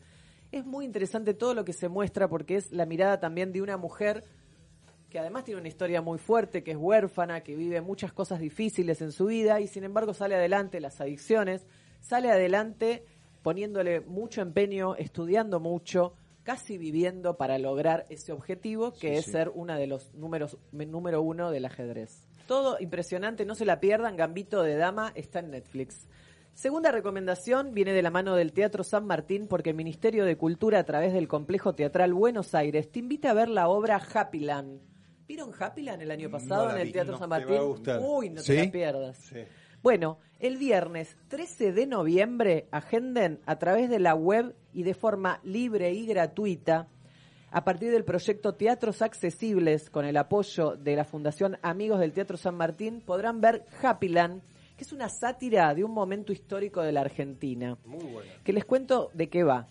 [0.51, 3.77] es muy interesante todo lo que se muestra porque es la mirada también de una
[3.77, 4.23] mujer
[5.09, 8.99] que además tiene una historia muy fuerte, que es huérfana, que vive muchas cosas difíciles
[9.01, 11.67] en su vida y sin embargo sale adelante las adicciones,
[12.01, 13.05] sale adelante
[13.43, 19.31] poniéndole mucho empeño, estudiando mucho, casi viviendo para lograr ese objetivo que Sí, es sí.
[19.31, 22.27] ser una de los números me- número uno del ajedrez.
[22.47, 26.07] Todo impresionante, no se la pierdan, Gambito de Dama está en Netflix.
[26.53, 30.79] Segunda recomendación viene de la mano del Teatro San Martín porque el Ministerio de Cultura
[30.79, 34.81] a través del Complejo Teatral Buenos Aires te invita a ver la obra Happyland.
[35.25, 37.17] ¿Vieron Happyland el año pasado la en el vi, Teatro no.
[37.19, 37.67] San Te va a Martín?
[37.69, 37.99] gustar.
[38.03, 38.53] Uy, no ¿Sí?
[38.55, 39.17] te la pierdas.
[39.17, 39.39] Sí.
[39.83, 45.41] Bueno, el viernes 13 de noviembre agenden a través de la web y de forma
[45.43, 46.87] libre y gratuita
[47.51, 52.37] a partir del proyecto Teatros Accesibles con el apoyo de la Fundación Amigos del Teatro
[52.37, 54.41] San Martín podrán ver Happyland,
[54.77, 57.77] que es una sátira de un momento histórico de la Argentina.
[57.83, 58.31] Muy buena.
[58.45, 59.67] Que les cuento de qué va.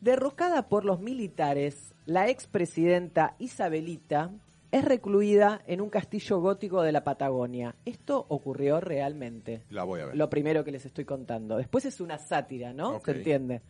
[0.00, 4.30] Derrocada por los militares, la expresidenta Isabelita
[4.72, 7.76] es recluida en un castillo gótico de la Patagonia.
[7.84, 9.62] Esto ocurrió realmente.
[9.70, 10.16] La voy a ver.
[10.16, 11.56] Lo primero que les estoy contando.
[11.58, 12.94] Después es una sátira, ¿no?
[13.12, 13.62] ¿Se entiende?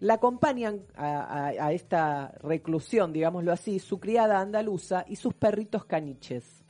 [0.00, 5.84] La acompañan a, a- a esta reclusión, digámoslo así, su criada andaluza y sus perritos
[5.84, 6.64] caniches.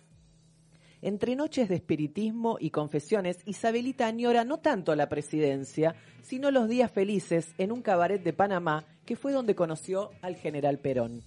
[1.00, 6.90] Entre noches de espiritismo y confesiones, Isabelita añora no tanto la presidencia, sino los días
[6.90, 11.22] felices en un cabaret de Panamá, que fue donde conoció al general Perón.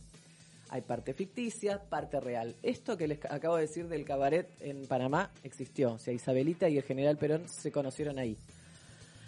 [0.69, 2.56] Hay parte ficticia, parte real.
[2.62, 5.93] Esto que les ca- acabo de decir del cabaret en Panamá existió.
[5.93, 8.38] O sea, Isabelita y el general Perón se conocieron ahí.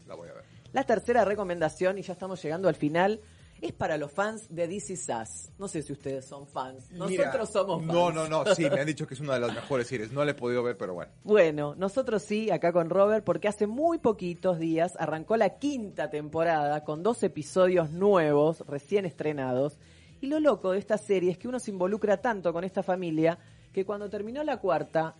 [0.07, 0.45] La voy a ver.
[0.73, 3.21] La tercera recomendación, y ya estamos llegando al final,
[3.61, 5.51] es para los fans de DC Sass.
[5.59, 6.93] No sé si ustedes son fans.
[6.93, 7.93] Nosotros Mira, somos fans.
[7.93, 10.13] No, no, no, sí, me han dicho que es una de las mejores series.
[10.13, 11.11] No la he podido ver, pero bueno.
[11.25, 16.85] Bueno, nosotros sí, acá con Robert, porque hace muy poquitos días arrancó la quinta temporada
[16.85, 19.77] con dos episodios nuevos, recién estrenados.
[20.21, 23.39] Y lo loco de esta serie es que uno se involucra tanto con esta familia
[23.73, 25.17] que cuando terminó la cuarta,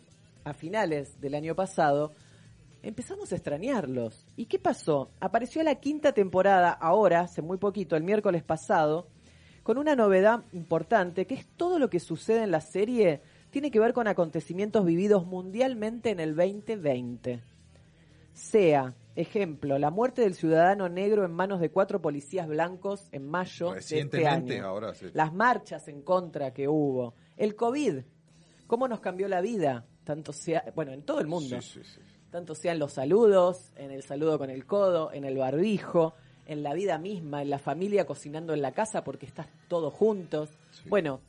[0.49, 2.13] a finales del año pasado,
[2.83, 4.27] empezamos a extrañarlos.
[4.37, 5.11] ¿Y qué pasó?
[5.21, 9.09] Apareció la quinta temporada ahora, hace muy poquito, el miércoles pasado,
[9.63, 13.81] con una novedad importante, que es todo lo que sucede en la serie tiene que
[13.81, 17.43] ver con acontecimientos vividos mundialmente en el 2020.
[18.33, 23.73] Sea, ejemplo, la muerte del ciudadano negro en manos de cuatro policías blancos en mayo
[23.73, 24.65] de este año.
[24.65, 25.07] ahora sí.
[25.13, 27.15] Las marchas en contra que hubo.
[27.37, 28.01] El COVID,
[28.67, 29.87] cómo nos cambió la vida.
[30.09, 31.61] Tanto sea, bueno, en todo el mundo.
[31.61, 32.01] Sí, sí, sí.
[32.31, 36.15] Tanto sea en los saludos, en el saludo con el codo, en el barbijo,
[36.47, 40.49] en la vida misma, en la familia cocinando en la casa porque estás todos juntos.
[40.87, 41.21] Bueno,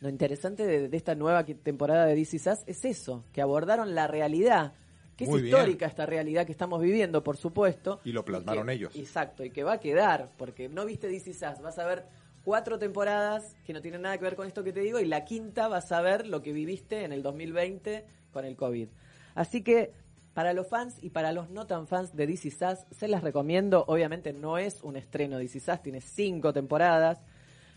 [0.00, 4.06] lo interesante de, de esta nueva temporada de DC Sass es eso, que abordaron la
[4.06, 4.72] realidad,
[5.16, 5.56] que Muy es bien.
[5.56, 7.98] histórica esta realidad que estamos viviendo, por supuesto.
[8.04, 8.94] Y lo plasmaron que- ellos.
[8.94, 12.04] Exacto, y que va a quedar, porque no viste DC Sass, vas a ver
[12.46, 15.24] cuatro temporadas que no tienen nada que ver con esto que te digo, y la
[15.24, 18.86] quinta vas a ver lo que viviste en el 2020 con el COVID.
[19.34, 19.92] Así que
[20.32, 23.84] para los fans y para los no tan fans de DC Sass, se las recomiendo.
[23.88, 27.18] Obviamente no es un estreno DC Sass, tiene cinco temporadas.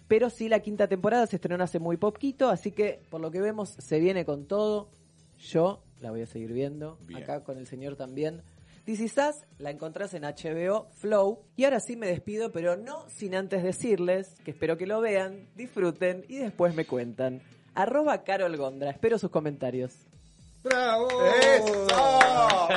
[0.08, 3.42] Pero sí, la quinta temporada se estrenó hace muy poquito, así que por lo que
[3.42, 4.92] vemos se viene con todo.
[5.40, 7.24] Yo la voy a seguir viendo, Bien.
[7.24, 8.44] acá con el señor también.
[8.86, 9.16] This Is
[9.58, 11.44] la encontrás en HBO Flow.
[11.56, 15.48] Y ahora sí me despido, pero no sin antes decirles que espero que lo vean,
[15.56, 17.42] disfruten y después me cuentan.
[17.76, 20.09] Arroba Carol Gondra, espero sus comentarios.
[20.64, 21.08] ¡Bravo!
[21.42, 21.88] ¡Eso!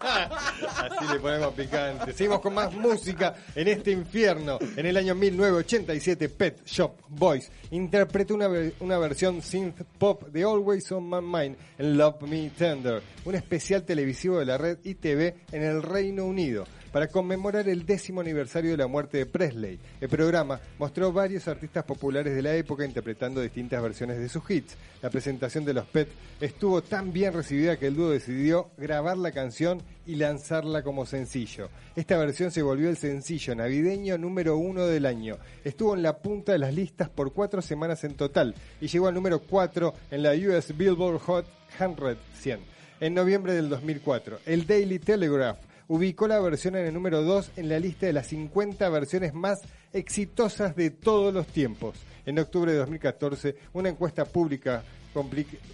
[0.00, 2.12] Así le ponemos picante.
[2.12, 4.58] Seguimos con más música en este infierno.
[4.76, 8.48] En el año 1987, Pet Shop Boys interpretó una,
[8.80, 13.82] una versión synth pop de Always on My Mind en Love Me Tender, un especial
[13.82, 16.64] televisivo de la red ITV en el Reino Unido.
[16.92, 21.84] Para conmemorar el décimo aniversario de la muerte de Presley, el programa mostró varios artistas
[21.84, 24.76] populares de la época interpretando distintas versiones de sus hits.
[25.00, 26.08] La presentación de los Pet
[26.40, 31.68] estuvo tan bien recibida que el dúo decidió grabar la canción y lanzarla como sencillo.
[31.94, 35.38] Esta versión se volvió el sencillo navideño número uno del año.
[35.62, 39.14] Estuvo en la punta de las listas por cuatro semanas en total y llegó al
[39.14, 41.46] número 4 en la US Billboard Hot
[41.78, 42.60] 100 100
[42.98, 44.40] en noviembre del 2004.
[44.44, 48.28] El Daily Telegraph ubicó la versión en el número 2 en la lista de las
[48.28, 49.60] 50 versiones más
[49.92, 51.96] exitosas de todos los tiempos.
[52.24, 54.84] En octubre de 2014, una encuesta pública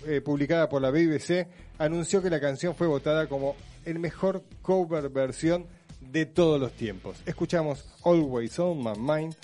[0.07, 5.11] eh, publicada por la BBC anunció que la canción fue votada como el mejor cover
[5.11, 5.67] versión
[6.01, 7.19] de todos los tiempos.
[7.27, 9.35] Escuchamos Always on My Mind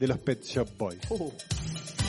[0.00, 0.98] de los Pet Shop Boys.
[1.10, 2.01] I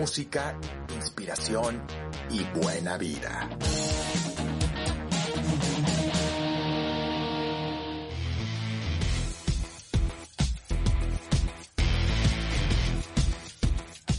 [0.00, 0.58] música,
[0.96, 1.82] inspiración
[2.30, 3.50] y buena vida.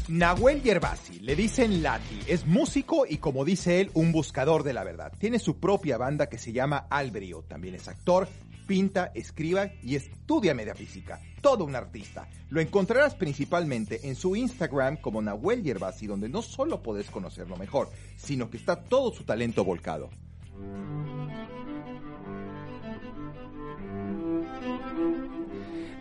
[0.07, 4.83] Nahuel Yerbasi, le dicen Lati, es músico y como dice él, un buscador de la
[4.83, 5.11] verdad.
[5.17, 8.27] Tiene su propia banda que se llama Albrio, también es actor,
[8.71, 11.19] pinta, escriba y estudia metafísica.
[11.41, 12.29] Todo un artista.
[12.49, 17.89] Lo encontrarás principalmente en su Instagram como Nahuel Yerbasi, donde no solo podés conocerlo mejor,
[18.15, 20.09] sino que está todo su talento volcado.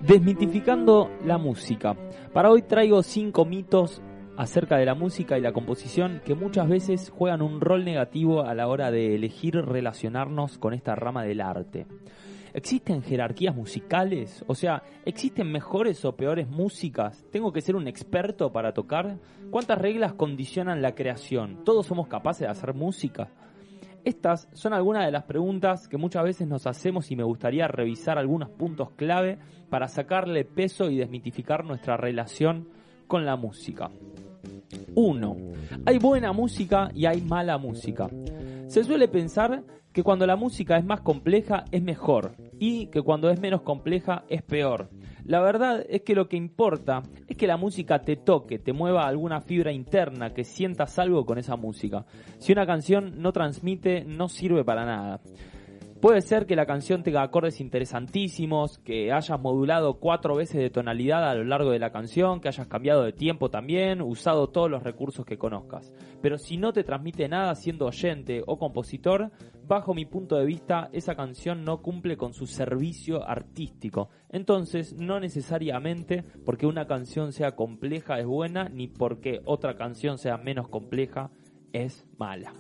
[0.01, 1.97] Desmitificando la música.
[2.33, 4.01] Para hoy traigo cinco mitos
[4.37, 8.55] acerca de la música y la composición que muchas veces juegan un rol negativo a
[8.55, 11.89] la hora de elegir relacionarnos con esta rama del arte.
[12.53, 14.45] ¿Existen jerarquías musicales?
[14.47, 17.25] O sea, ¿existen mejores o peores músicas?
[17.31, 19.19] ¿Tengo que ser un experto para tocar?
[19.51, 21.65] ¿Cuántas reglas condicionan la creación?
[21.65, 23.29] ¿Todos somos capaces de hacer música?
[24.05, 28.19] Estas son algunas de las preguntas que muchas veces nos hacemos y me gustaría revisar
[28.19, 29.39] algunos puntos clave
[29.69, 32.69] para sacarle peso y desmitificar nuestra relación
[33.07, 33.91] con la música.
[34.95, 35.37] 1.
[35.85, 38.09] Hay buena música y hay mala música.
[38.69, 39.63] Se suele pensar
[39.93, 44.25] que cuando la música es más compleja es mejor y que cuando es menos compleja
[44.29, 44.91] es peor.
[45.25, 49.07] La verdad es que lo que importa es que la música te toque, te mueva
[49.07, 52.07] alguna fibra interna, que sientas algo con esa música.
[52.39, 55.21] Si una canción no transmite, no sirve para nada.
[56.01, 61.29] Puede ser que la canción tenga acordes interesantísimos, que hayas modulado cuatro veces de tonalidad
[61.29, 64.83] a lo largo de la canción, que hayas cambiado de tiempo también, usado todos los
[64.83, 65.93] recursos que conozcas.
[66.23, 69.31] Pero si no te transmite nada siendo oyente o compositor,
[69.67, 74.09] bajo mi punto de vista, esa canción no cumple con su servicio artístico.
[74.31, 80.39] Entonces, no necesariamente porque una canción sea compleja es buena, ni porque otra canción sea
[80.39, 81.31] menos compleja
[81.75, 82.55] es mala.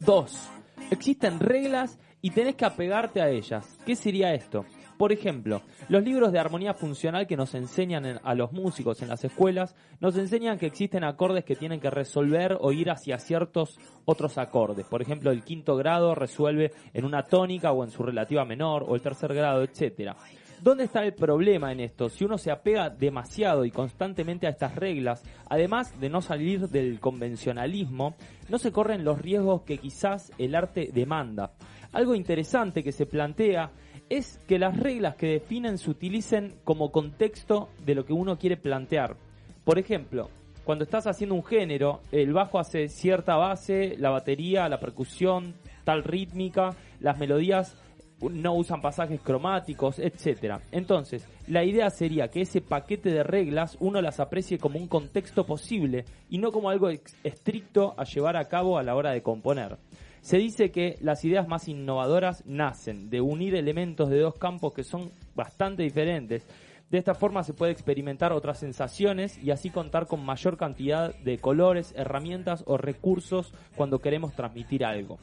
[0.00, 0.57] 2.
[0.90, 3.78] Existen reglas y tenés que apegarte a ellas.
[3.84, 4.64] ¿Qué sería esto?
[4.96, 9.08] Por ejemplo, los libros de armonía funcional que nos enseñan en- a los músicos en
[9.08, 13.78] las escuelas nos enseñan que existen acordes que tienen que resolver o ir hacia ciertos
[14.06, 14.86] otros acordes.
[14.86, 18.96] Por ejemplo, el quinto grado resuelve en una tónica o en su relativa menor, o
[18.96, 20.16] el tercer grado, etcétera.
[20.60, 22.08] ¿Dónde está el problema en esto?
[22.08, 26.98] Si uno se apega demasiado y constantemente a estas reglas, además de no salir del
[26.98, 28.16] convencionalismo,
[28.48, 31.52] no se corren los riesgos que quizás el arte demanda.
[31.92, 33.70] Algo interesante que se plantea
[34.08, 38.56] es que las reglas que definen se utilicen como contexto de lo que uno quiere
[38.56, 39.16] plantear.
[39.64, 40.28] Por ejemplo,
[40.64, 45.54] cuando estás haciendo un género, el bajo hace cierta base, la batería, la percusión,
[45.84, 47.76] tal rítmica, las melodías
[48.20, 50.60] no usan pasajes cromáticos, etcétera.
[50.72, 55.46] Entonces, la idea sería que ese paquete de reglas uno las aprecie como un contexto
[55.46, 56.88] posible y no como algo
[57.22, 59.78] estricto a llevar a cabo a la hora de componer.
[60.20, 64.82] Se dice que las ideas más innovadoras nacen de unir elementos de dos campos que
[64.82, 66.46] son bastante diferentes.
[66.90, 71.38] De esta forma se puede experimentar otras sensaciones y así contar con mayor cantidad de
[71.38, 75.18] colores, herramientas o recursos cuando queremos transmitir algo.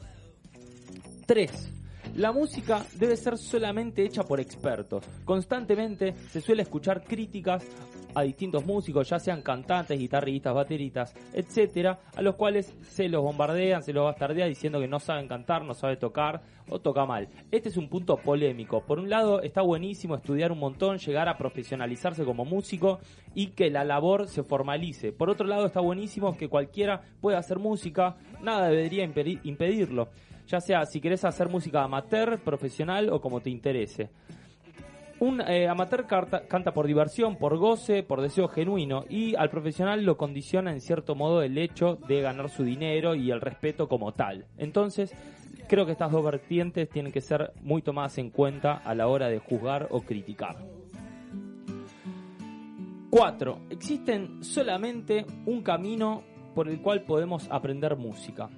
[1.26, 1.85] 3.
[2.14, 5.04] La música debe ser solamente hecha por expertos.
[5.24, 7.66] Constantemente se suele escuchar críticas
[8.14, 13.82] a distintos músicos, ya sean cantantes, guitarristas, bateristas, etcétera, a los cuales se los bombardean,
[13.82, 16.40] se los bastardea diciendo que no saben cantar, no saben tocar
[16.70, 17.28] o toca mal.
[17.50, 18.80] Este es un punto polémico.
[18.80, 23.00] Por un lado, está buenísimo estudiar un montón, llegar a profesionalizarse como músico
[23.34, 25.12] y que la labor se formalice.
[25.12, 30.08] Por otro lado, está buenísimo que cualquiera pueda hacer música, nada debería impedi- impedirlo
[30.46, 34.10] ya sea si querés hacer música amateur, profesional o como te interese.
[35.18, 40.18] Un eh, amateur canta por diversión, por goce, por deseo genuino y al profesional lo
[40.18, 44.44] condiciona en cierto modo el hecho de ganar su dinero y el respeto como tal.
[44.58, 45.14] Entonces,
[45.68, 49.28] creo que estas dos vertientes tienen que ser muy tomadas en cuenta a la hora
[49.28, 50.56] de juzgar o criticar.
[53.08, 53.60] 4.
[53.70, 56.24] Existen solamente un camino
[56.54, 58.50] por el cual podemos aprender música.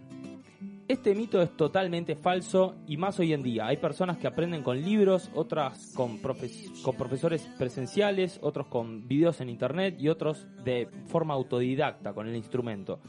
[0.89, 3.67] Este mito es totalmente falso y más hoy en día.
[3.67, 9.43] Hay personas que aprenden con libros, otras con, profes- con profesores presenciales, otros con videos
[9.43, 13.01] en internet y otros de forma autodidacta con el instrumento.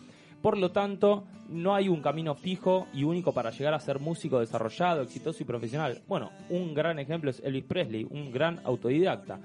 [0.42, 4.42] Por lo tanto, no hay un camino fijo y único para llegar a ser músico
[4.42, 6.02] desarrollado, exitoso y profesional.
[6.06, 9.40] Bueno, un gran ejemplo es Elvis Presley, un gran autodidacta.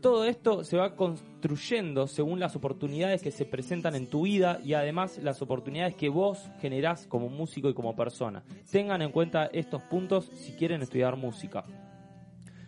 [0.00, 4.74] Todo esto se va construyendo según las oportunidades que se presentan en tu vida y
[4.74, 8.44] además las oportunidades que vos generás como músico y como persona.
[8.70, 11.64] Tengan en cuenta estos puntos si quieren estudiar música.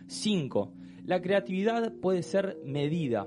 [0.07, 0.71] 5.
[1.05, 3.25] La creatividad puede ser medida.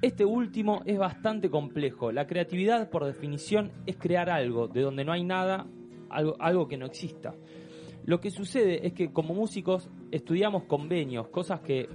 [0.00, 2.10] Este último es bastante complejo.
[2.12, 5.66] La creatividad, por definición, es crear algo de donde no hay nada,
[6.08, 7.34] algo, algo que no exista.
[8.04, 11.88] Lo que sucede es que como músicos estudiamos convenios, cosas que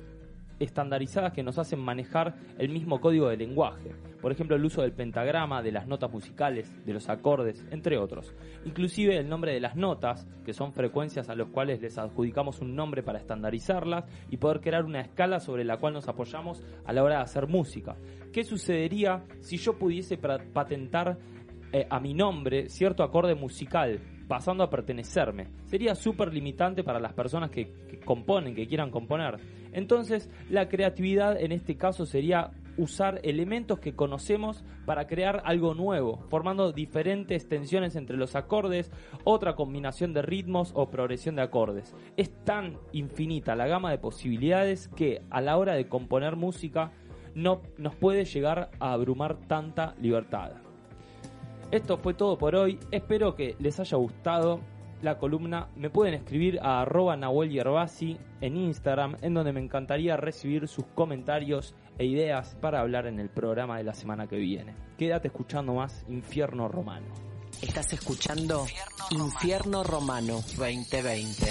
[0.59, 3.95] estandarizadas que nos hacen manejar el mismo código de lenguaje.
[4.21, 8.33] Por ejemplo, el uso del pentagrama, de las notas musicales, de los acordes, entre otros.
[8.65, 12.75] Inclusive el nombre de las notas, que son frecuencias a los cuales les adjudicamos un
[12.75, 17.03] nombre para estandarizarlas y poder crear una escala sobre la cual nos apoyamos a la
[17.03, 17.95] hora de hacer música.
[18.33, 21.17] ¿Qué sucedería si yo pudiese patentar
[21.73, 25.47] eh, a mi nombre cierto acorde musical, pasando a pertenecerme.
[25.65, 27.71] Sería súper limitante para las personas que,
[28.05, 29.38] componen, que quieran componer.
[29.71, 36.19] Entonces, la creatividad en este caso sería usar elementos que conocemos para crear algo nuevo,
[36.30, 38.91] formando diferentes tensiones entre los acordes,
[39.23, 41.95] otra combinación de ritmos o progresión de acordes.
[42.17, 46.91] Es tan infinita la gama de posibilidades que a la hora de componer música
[47.34, 50.66] no nos puede llegar a abrumar tanta libertad.
[51.70, 52.80] Esto fue todo por hoy.
[52.91, 54.61] Espero que les haya gustado
[55.01, 55.68] la columna.
[55.76, 60.86] Me pueden escribir a arroba Nahuel Yerbasi en Instagram, en donde me encantaría recibir sus
[60.95, 64.76] comentarios e ideas para hablar en el programa de la semana que viene.
[64.97, 67.07] Quédate escuchando más Infierno Romano.
[67.61, 68.65] Estás escuchando
[69.11, 71.47] Infierno Romano 2020.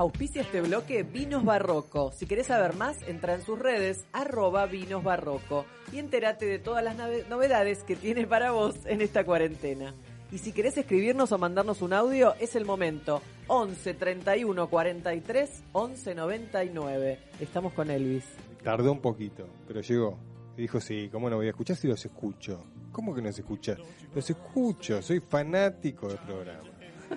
[0.00, 2.10] Auspicia este bloque Vinos Barroco.
[2.12, 6.82] Si querés saber más, entra en sus redes, arroba Vinos Barroco, y entérate de todas
[6.82, 6.96] las
[7.28, 9.92] novedades que tiene para vos en esta cuarentena.
[10.32, 13.20] Y si querés escribirnos o mandarnos un audio, es el momento.
[13.48, 17.18] 11 31 43 11 99.
[17.38, 18.24] Estamos con Elvis.
[18.64, 20.16] Tardó un poquito, pero llegó.
[20.56, 22.64] Y dijo, sí, ¿cómo no voy a escuchar si los escucho?
[22.90, 23.76] ¿Cómo que no se escucha?
[24.14, 26.70] Los escucho, soy fanático del programa.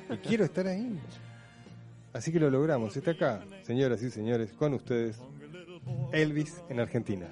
[0.09, 0.99] Y quiero estar ahí.
[2.13, 2.95] Así que lo logramos.
[2.95, 5.19] Está acá, señoras y señores, con ustedes,
[6.11, 7.27] Elvis en Argentina.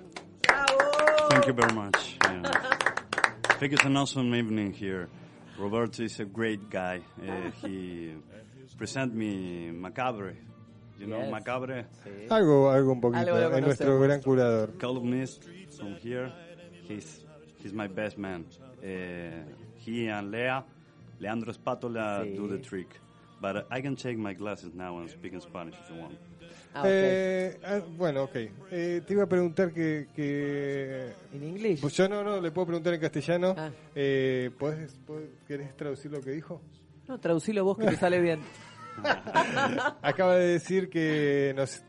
[1.30, 2.18] Thank you very much.
[2.24, 2.42] Yeah.
[3.50, 5.08] I think it's an awesome evening here.
[5.58, 7.02] Roberto is a great guy.
[7.22, 8.16] Uh, he
[8.78, 10.36] present me Macabre.
[11.00, 11.32] You know Yes.
[11.32, 11.86] Macabre?
[12.30, 13.34] Algo, algo un poquito.
[13.36, 14.78] Algo nuestro gran curador.
[14.80, 15.44] columnist
[15.78, 16.32] from here.
[16.88, 17.24] He's
[17.62, 18.46] he's my best man.
[18.84, 19.44] Uh,
[19.76, 20.64] he and Lea,
[21.20, 22.36] Leandro Spatola Sí.
[22.36, 23.00] do the trick.
[23.42, 26.14] But I can take my glasses now and speak in Spanish if you want.
[26.76, 26.84] Ah.
[26.86, 28.36] Eh, ah, bueno, ok.
[28.72, 30.08] Eh, te iba a preguntar que...
[30.16, 31.12] que...
[31.34, 31.80] ¿En inglés?
[31.82, 33.56] Pues yo no, no, le puedo preguntar en castellano.
[33.58, 33.72] Ah.
[33.96, 36.62] Eh, ¿podés- podés- ¿Querés traducir lo que dijo?
[37.08, 38.40] No, traducilo vos que te sale bien.
[40.02, 41.84] Acaba de decir que nos,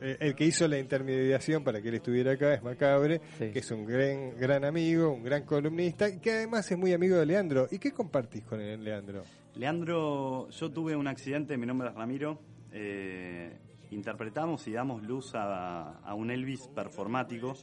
[0.00, 3.50] eh, el que hizo la intermediación para que él estuviera acá es Macabre, Sí.
[3.50, 7.16] que es un gran, gran amigo, un gran columnista, y que además es muy amigo
[7.16, 7.66] de Leandro.
[7.70, 9.24] ¿Y qué compartís con él, Leandro?
[9.54, 12.38] Leandro, yo tuve un accidente, mi nombre es Ramiro.
[12.72, 13.58] eh,
[13.90, 17.54] interpretamos y damos luz a, a un Elvis performático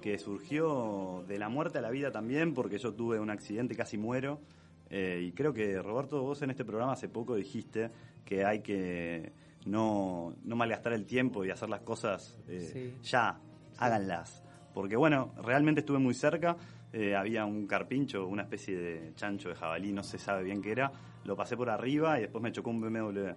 [0.00, 3.98] que surgió de la muerte a la vida también, porque yo tuve un accidente casi
[3.98, 4.40] muero.
[4.88, 7.90] eh, y creo que, Roberto, vos en este programa hace poco dijiste
[8.24, 9.32] que hay que
[9.66, 12.94] no, no malgastar el tiempo y hacer las cosas eh, Sí.
[13.10, 13.38] ya,
[13.76, 14.42] háganlas.
[14.72, 16.56] Porque, bueno, realmente estuve muy cerca.
[16.92, 20.72] Eh, había un carpincho, una especie de chancho de jabalí, no se sabe bien qué
[20.72, 20.90] era.
[21.24, 23.30] Lo pasé por arriba y después me chocó un BMW.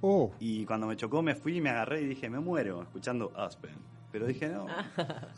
[0.00, 3.32] Oh, Y cuando me chocó me fui y me agarré y dije, me muero, escuchando
[3.36, 3.70] Aspen.
[4.10, 4.66] Pero dije, no,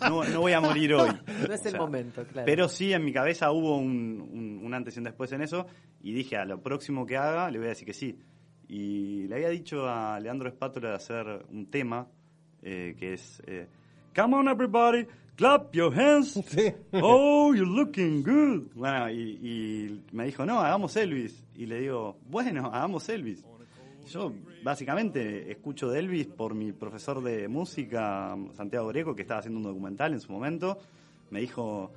[0.00, 1.08] no, no voy a morir hoy.
[1.48, 2.44] No es O el sea, momento, claro.
[2.46, 5.66] Pero sí, en mi cabeza hubo un, un, un antes y un después en eso.
[6.02, 8.18] Y dije, a lo próximo que haga, le voy a decir que sí.
[8.66, 12.08] Y le había dicho a Leandro Espátola de hacer un tema
[12.62, 13.42] eh, que es...
[13.46, 13.68] eh,
[14.16, 15.06] Come on everybody,
[15.36, 16.32] clap your hands.
[16.48, 16.72] sí.
[16.92, 18.72] Oh, you're looking good.
[18.74, 21.44] Bueno, y, y me dijo, no, hagamos Elvis.
[21.56, 23.44] Y le digo, bueno, hagamos Elvis.
[24.10, 24.32] Yo
[24.62, 29.64] básicamente escucho de Elvis por mi profesor de música, Santiago Greco, que estaba haciendo un
[29.64, 30.78] documental en su momento.
[31.30, 31.90] Me dijo,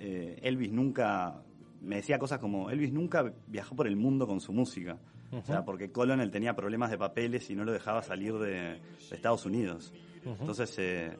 [0.00, 1.40] eh, Elvis nunca,
[1.80, 4.98] me decía cosas como, Elvis nunca viajó por el mundo con su música.
[5.30, 8.80] O sea, porque Colonel tenía problemas de papeles y no lo dejaba salir de, de
[9.12, 9.94] Estados Unidos.
[10.26, 11.16] Entonces, eh,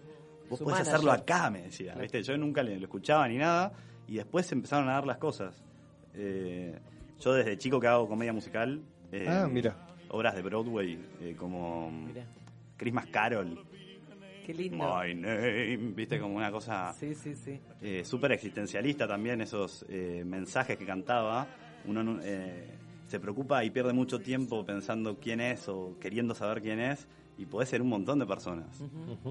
[0.53, 0.95] vos Su podés manager.
[0.95, 1.95] hacerlo acá, me decía.
[1.95, 2.23] ¿viste?
[2.23, 3.73] Yo nunca le, lo escuchaba ni nada.
[4.07, 5.63] Y después se empezaron a dar las cosas.
[6.15, 6.79] Eh,
[7.21, 8.83] yo desde chico que hago comedia musical.
[9.11, 9.75] eh, Ah, mira.
[10.11, 11.91] Obras de Broadway, eh, como
[12.77, 13.65] Christmas Carol,
[14.45, 14.77] qué lindo.
[15.01, 17.59] My Name, viste, como una cosa Sí, sí, sí.
[17.81, 21.47] eh, súper existencialista también, esos eh, mensajes que cantaba.
[21.87, 22.75] Uno no- eh,
[23.07, 27.07] se preocupa y pierde mucho tiempo pensando quién es o queriendo saber quién es,
[27.39, 28.83] y puede ser un montón de personas.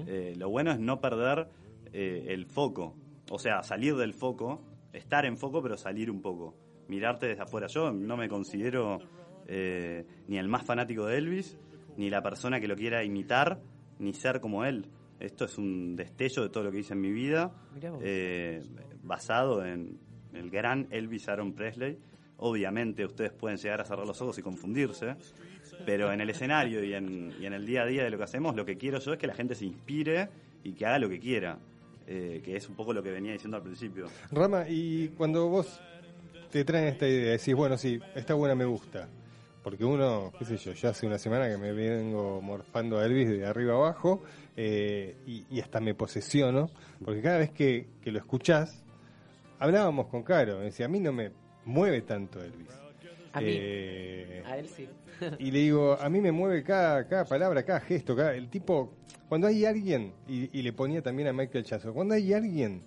[0.06, 1.48] Eh, lo bueno es no perder
[1.92, 2.94] eh, el foco,
[3.30, 6.54] o sea, salir del foco, estar en foco, pero salir un poco,
[6.88, 7.66] mirarte desde afuera.
[7.66, 8.98] Yo no me considero
[9.46, 11.58] eh, ni el más fanático de Elvis,
[11.96, 13.60] ni la persona que lo quiera imitar,
[13.98, 14.86] ni ser como él.
[15.20, 17.52] Esto es un destello de todo lo que hice en mi vida,
[18.00, 18.62] eh,
[19.02, 19.98] basado en
[20.32, 21.98] el gran Elvis Aaron Presley.
[22.38, 25.14] Obviamente ustedes pueden llegar a cerrar los ojos y confundirse,
[25.84, 28.24] pero en el escenario y en, y en el día a día de lo que
[28.24, 30.28] hacemos, lo que quiero yo es que la gente se inspire
[30.64, 31.58] y que haga lo que quiera,
[32.06, 34.06] eh, que es un poco lo que venía diciendo al principio.
[34.30, 35.80] Rama, y cuando vos
[36.50, 39.08] te traen esta idea, decís, bueno, sí, esta buena me gusta.
[39.62, 43.28] Porque uno, qué sé yo, yo hace una semana que me vengo morfando a Elvis
[43.28, 44.24] de arriba abajo
[44.56, 46.68] eh, y, y hasta me posesiono,
[47.04, 48.82] porque cada vez que, que lo escuchás,
[49.60, 51.30] hablábamos con Caro, me decía, a mí no me
[51.64, 52.68] mueve tanto Elvis.
[53.32, 53.46] A mí.
[53.48, 54.88] Eh, A él sí.
[55.38, 58.94] y le digo, a mí me mueve cada, cada palabra, cada gesto, cada, el tipo,
[59.28, 62.82] cuando hay alguien, y, y le ponía también a Michael Jackson, cuando hay alguien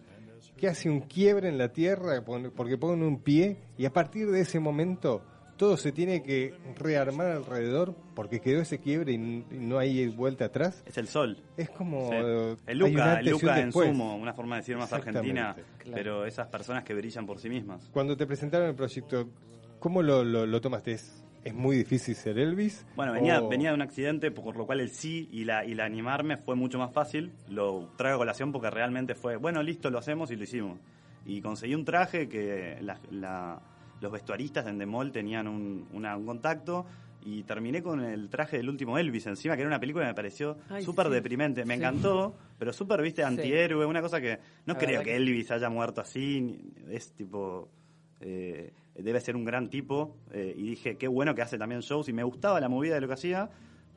[0.58, 4.42] que hace un quiebre en la tierra porque pone un pie y a partir de
[4.42, 5.22] ese momento
[5.58, 10.84] todo se tiene que rearmar alrededor porque quedó ese quiebre y, no hay vuelta atrás.
[10.86, 11.38] Es el sol.
[11.56, 12.10] Es como...
[12.10, 12.16] Sí.
[12.68, 15.56] El Luca, el Luca en sumo, una forma de decir más argentina.
[15.78, 15.96] Claro.
[15.96, 17.90] pero esas personas que brillan por sí mismas.
[17.92, 19.30] Cuando te presentaron el proyecto,
[19.80, 20.94] ¿cómo lo, lo, lo tomaste?
[20.94, 22.86] ¿Es, es muy difícil ser Elvis?
[22.96, 25.76] Bueno, venía, ¿O- venía de un accidente, por lo cual el sí y la, y
[25.76, 27.32] la animarme fue mucho más fácil.
[27.50, 30.80] Lo traigo a colación porque realmente fue, bueno, listo, lo hacemos y lo hicimos.
[31.26, 33.60] Y conseguí un traje que la- la-
[34.02, 36.86] los vestuaristas en The Mall tenían un, una- un contacto
[37.24, 40.14] y terminé con el traje del último Elvis encima, que era una película que me
[40.16, 41.14] pareció súper sí.
[41.14, 41.66] deprimente.
[41.66, 41.80] Me Sí.
[41.80, 46.02] encantó, pero súper, viste, antihéroe, una cosa que no La creo que Elvis haya muerto
[46.02, 46.60] así,
[46.90, 47.70] es tipo...
[48.22, 52.08] eh, debe ser un gran tipo eh, y dije qué bueno que hace también shows
[52.10, 53.50] y me gustaba la movida de lo que hacía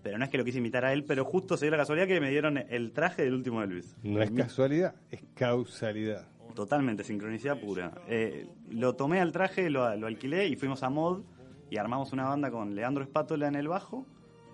[0.03, 2.07] pero no es que lo quise imitar a él pero justo se dio la casualidad
[2.07, 3.97] que me dieron el traje del último Elvis.
[4.03, 6.27] No es casualidad, es causalidad.
[6.55, 7.93] totalmente sincronicidad pura.
[8.09, 11.23] Eh, lo tomé al traje lo, lo alquilé y fuimos a Mod
[11.71, 14.07] y armamos una banda con Leandro Espátola en el bajo.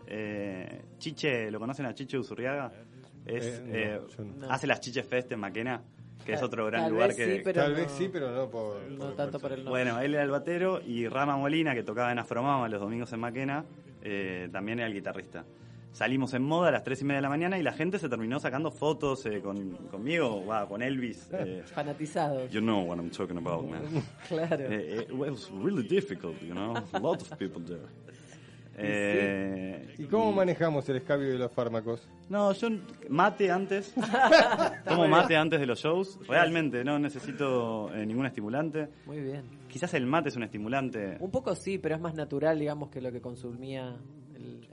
[0.07, 2.73] Eh, Chiche lo conocen a Chiche Usurriaga
[3.27, 4.51] es, no, yo no.
[4.51, 5.83] hace las Chiche Fest en Maquena
[6.25, 8.49] que es Tal- otro gran lugar que sí, pero Tal no- vez sí, pero no
[8.51, 8.81] por...
[8.91, 9.71] No por- tanto por- el nombre.
[9.85, 13.21] Bueno, él era el batero y Rama Molina, que tocaba en Afromama los domingos en
[13.21, 13.65] Maquena,
[14.03, 15.45] eh, también era el guitarrista.
[15.93, 18.09] Salimos en moda a las 3 y media de la mañana y la gente se
[18.09, 21.29] terminó sacando fotos eh, con, conmigo, va, con Elvis.
[21.33, 22.51] eh, Fanatizados.
[22.51, 23.83] you know what I'm talking about, man.
[24.29, 24.65] Claro.
[24.69, 27.79] Eh, it was really difficult, you know, a lot of people there.
[28.77, 32.09] Eh, ¿Y cómo manejamos el escabio de los fármacos?
[32.29, 32.69] No, yo
[33.09, 33.95] mate antes.
[34.85, 36.19] Tomo mate antes de los shows.
[36.27, 38.89] Realmente, no necesito eh, ningún estimulante.
[39.07, 39.43] Muy bien.
[39.69, 41.17] Quizás el mate es un estimulante.
[41.21, 43.97] Un poco sí, pero es más natural, digamos, que lo que consumía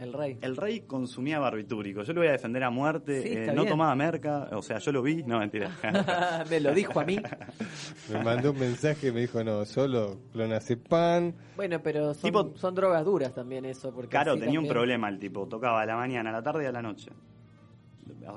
[0.01, 0.37] el, rey.
[0.41, 2.03] El rey consumía barbitúrico.
[2.03, 3.21] Yo lo voy a defender a muerte.
[3.21, 4.49] Sí, Eh, no tomaba merca.
[4.51, 5.23] O sea, yo lo vi.
[5.23, 5.71] No, mentira.
[6.49, 7.17] Me lo dijo a mí.
[8.11, 11.33] Me mandó un mensaje y me dijo, no, solo clonazepam.
[11.55, 13.93] Bueno, pero son, Tipo- son drogas duras también eso.
[13.93, 15.47] Porque Claro, tenía un problema el tipo.
[15.47, 17.11] Tocaba a la mañana, a la tarde y a la noche.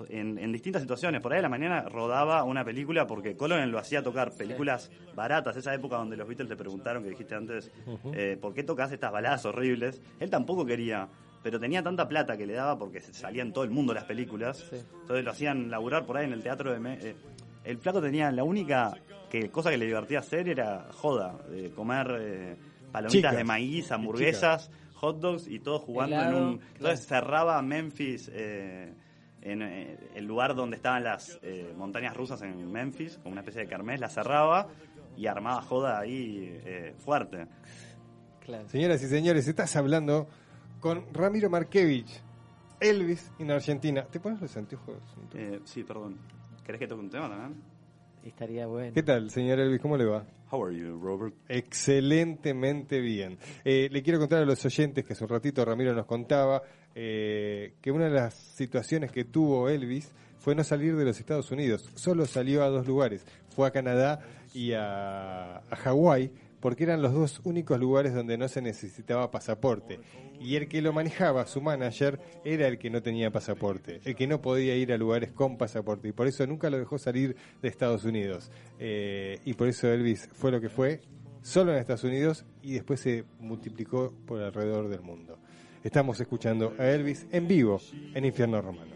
[0.08, 1.20] En, en distintas situaciones.
[1.20, 5.56] Por ahí a la mañana rodaba una película porque Colonel lo hacía tocar películas baratas.
[5.56, 7.70] Esa época donde los Beatles te preguntaron, que dijiste antes,
[8.12, 10.00] eh, ¿por qué tocas estas baladas horribles?
[10.20, 11.08] Él tampoco quería,
[11.44, 14.04] pero tenía tanta plata que le daba porque se salía en todo el mundo las
[14.04, 14.64] películas.
[14.70, 14.76] Sí.
[15.02, 16.80] Entonces lo hacían laburar por ahí en el teatro de...
[16.80, 17.14] Me- eh,
[17.64, 18.94] el flaco tenía la única
[19.30, 22.56] que, cosa que le divertía hacer era joda, de comer eh,
[22.90, 23.36] palomitas Chicas.
[23.36, 26.56] de maíz, hamburguesas, hot dogs y todo jugando Helado, en un...
[26.58, 26.72] claro.
[26.76, 28.92] Entonces cerraba Memphis, eh,
[29.42, 33.60] en eh, el lugar donde estaban las eh, montañas rusas en Memphis, como una especie
[33.62, 34.68] de kermés, la cerraba
[35.16, 37.46] y armaba joda ahí eh, fuerte.
[38.40, 38.68] Claro.
[38.68, 40.26] Señoras y señores, estás hablando
[40.84, 42.20] con Ramiro Markevich,
[42.78, 44.04] Elvis en Argentina.
[44.04, 44.98] ¿Te pones los anteojos?
[45.32, 46.18] Eh, sí, perdón.
[46.62, 47.62] ¿Querés que toque un tema también?
[48.22, 48.92] Estaría bueno.
[48.92, 49.80] ¿Qué tal, señor Elvis?
[49.80, 50.26] ¿Cómo le va?
[50.50, 51.34] How are you, Robert?
[51.48, 53.38] Excelentemente bien.
[53.64, 56.60] Eh, le quiero contar a los oyentes que hace un ratito Ramiro nos contaba
[56.94, 61.50] eh, que una de las situaciones que tuvo Elvis fue no salir de los Estados
[61.50, 61.90] Unidos.
[61.94, 63.24] Solo salió a dos lugares.
[63.48, 64.20] Fue a Canadá
[64.52, 66.30] y a, a Hawái
[66.64, 70.00] porque eran los dos únicos lugares donde no se necesitaba pasaporte.
[70.40, 74.26] Y el que lo manejaba, su manager, era el que no tenía pasaporte, el que
[74.26, 76.08] no podía ir a lugares con pasaporte.
[76.08, 78.50] Y por eso nunca lo dejó salir de Estados Unidos.
[78.78, 81.02] Eh, y por eso Elvis fue lo que fue,
[81.42, 85.38] solo en Estados Unidos, y después se multiplicó por alrededor del mundo.
[85.82, 87.78] Estamos escuchando a Elvis en vivo
[88.14, 88.93] en Infierno Romano.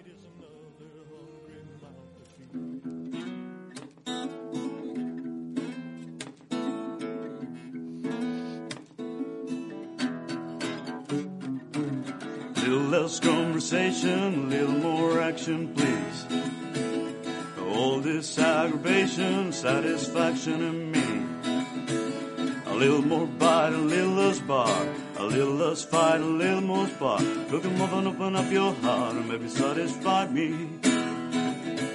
[12.68, 16.26] Little less conversation, a little more action, please.
[17.66, 21.08] All this aggravation, satisfaction in me.
[22.66, 26.86] A little more bite, a little less bark, A little less fight, a little more
[26.88, 27.22] spark.
[27.48, 30.68] Cook 'em up and open up your heart and maybe satisfy me.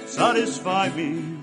[0.06, 1.38] Satisfy me.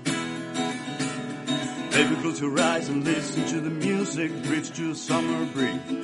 [1.90, 4.30] Baby, close your eyes and listen to the music.
[4.42, 6.02] Bridge to a summer breeze.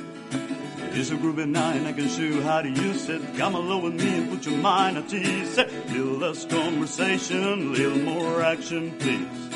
[0.91, 3.21] It's a groovy and I can show how to use it.
[3.37, 5.57] Come along with me and put your mind at ease.
[5.57, 9.49] Little less conversation, little more action, please.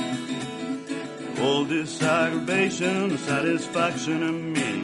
[1.41, 4.83] All this aggravation, satisfaction in me.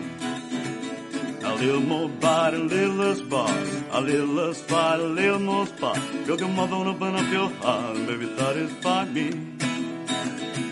[1.44, 3.50] A little more bite, a little less bar.
[3.92, 6.00] A little less fight, a little more spot.
[6.26, 9.32] Go come and open up your heart, baby, satisfy me.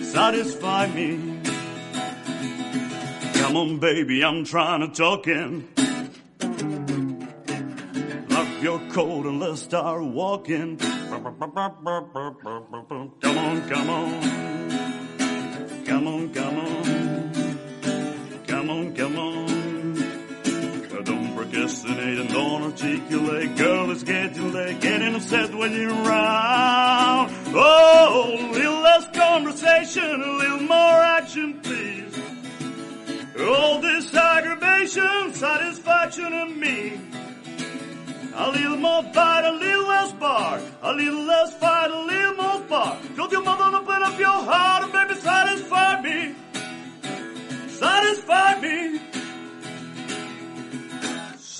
[0.03, 1.36] Satisfy me.
[3.47, 5.69] Come on, baby, I'm trying to talk in.
[8.27, 10.75] Lock your coat and let's start walking.
[10.75, 11.27] Come
[13.37, 14.76] on, come on.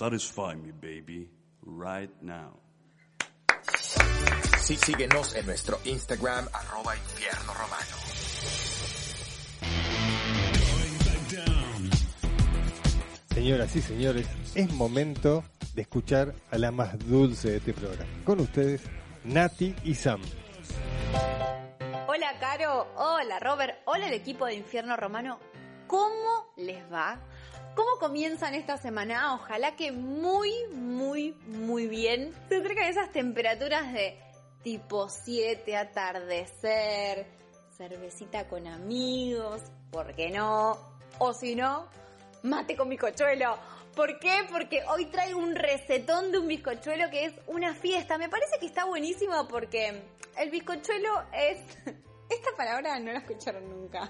[0.08, 1.30] Satisfy me, baby,
[1.66, 2.58] right now.
[4.62, 7.98] Sí, síguenos en nuestro Instagram, arroba infierno romano.
[13.34, 15.44] Señoras y señores, es momento
[15.76, 18.10] de escuchar a la más dulce de este programa.
[18.24, 18.84] Con ustedes,
[19.26, 20.22] Nati y Sam.
[22.08, 25.38] Hola Caro, hola Robert, hola el equipo de Infierno Romano.
[25.86, 27.20] ¿Cómo les va?
[27.78, 29.36] ¿Cómo comienzan esta semana?
[29.36, 32.34] Ojalá que muy, muy, muy bien.
[32.50, 34.20] Se acercan esas temperaturas de
[34.64, 37.28] tipo 7, atardecer,
[37.78, 39.62] cervecita con amigos,
[39.92, 40.76] ¿por qué no?
[41.20, 41.88] O si no,
[42.42, 43.56] mate con bizcochuelo.
[43.96, 44.48] ¿Por qué?
[44.52, 48.18] Porque hoy traigo un recetón de un bizcochuelo que es una fiesta.
[48.18, 50.02] Me parece que está buenísimo porque
[50.36, 51.60] el bizcochuelo es...
[52.32, 54.10] Esta palabra no la escucharon nunca.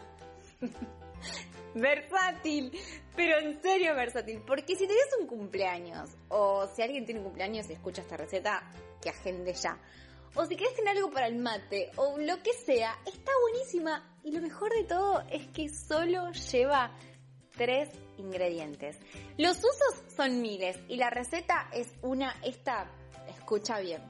[1.76, 2.72] versátil,
[3.16, 4.42] pero en serio versátil.
[4.46, 8.72] Porque si tenés un cumpleaños, o si alguien tiene un cumpleaños y escucha esta receta,
[9.02, 9.78] que agende ya.
[10.36, 14.18] O si querés tener algo para el mate, o lo que sea, está buenísima.
[14.24, 16.92] Y lo mejor de todo es que solo lleva
[17.58, 18.98] tres ingredientes.
[19.38, 22.92] Los usos son miles y la receta es una, esta,
[23.28, 24.02] escucha bien.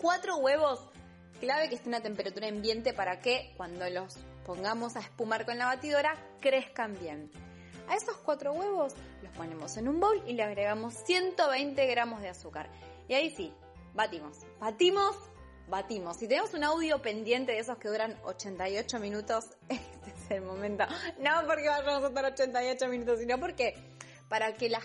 [0.00, 0.80] Cuatro huevos,
[1.40, 4.16] clave que estén a temperatura ambiente para que cuando los
[4.48, 7.30] pongamos a espumar con la batidora crezcan bien.
[7.86, 12.30] A esos cuatro huevos los ponemos en un bowl y le agregamos 120 gramos de
[12.30, 12.70] azúcar.
[13.08, 13.52] Y ahí sí,
[13.92, 15.16] batimos, batimos,
[15.68, 16.16] batimos.
[16.16, 20.84] Si tenemos un audio pendiente de esos que duran 88 minutos, este es el momento.
[21.18, 23.74] No porque vayamos a estar 88 minutos, sino porque
[24.30, 24.84] para que las,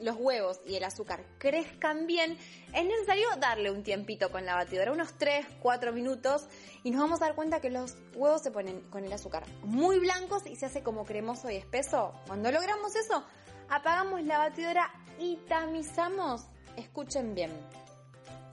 [0.00, 2.36] los huevos y el azúcar crezcan bien,
[2.74, 6.46] es necesario darle un tiempito con la batidora, unos 3, 4 minutos,
[6.82, 9.98] y nos vamos a dar cuenta que los huevos se ponen con el azúcar muy
[9.98, 12.12] blancos y se hace como cremoso y espeso.
[12.26, 13.24] Cuando logramos eso,
[13.68, 16.46] apagamos la batidora y tamizamos,
[16.76, 17.50] escuchen bien,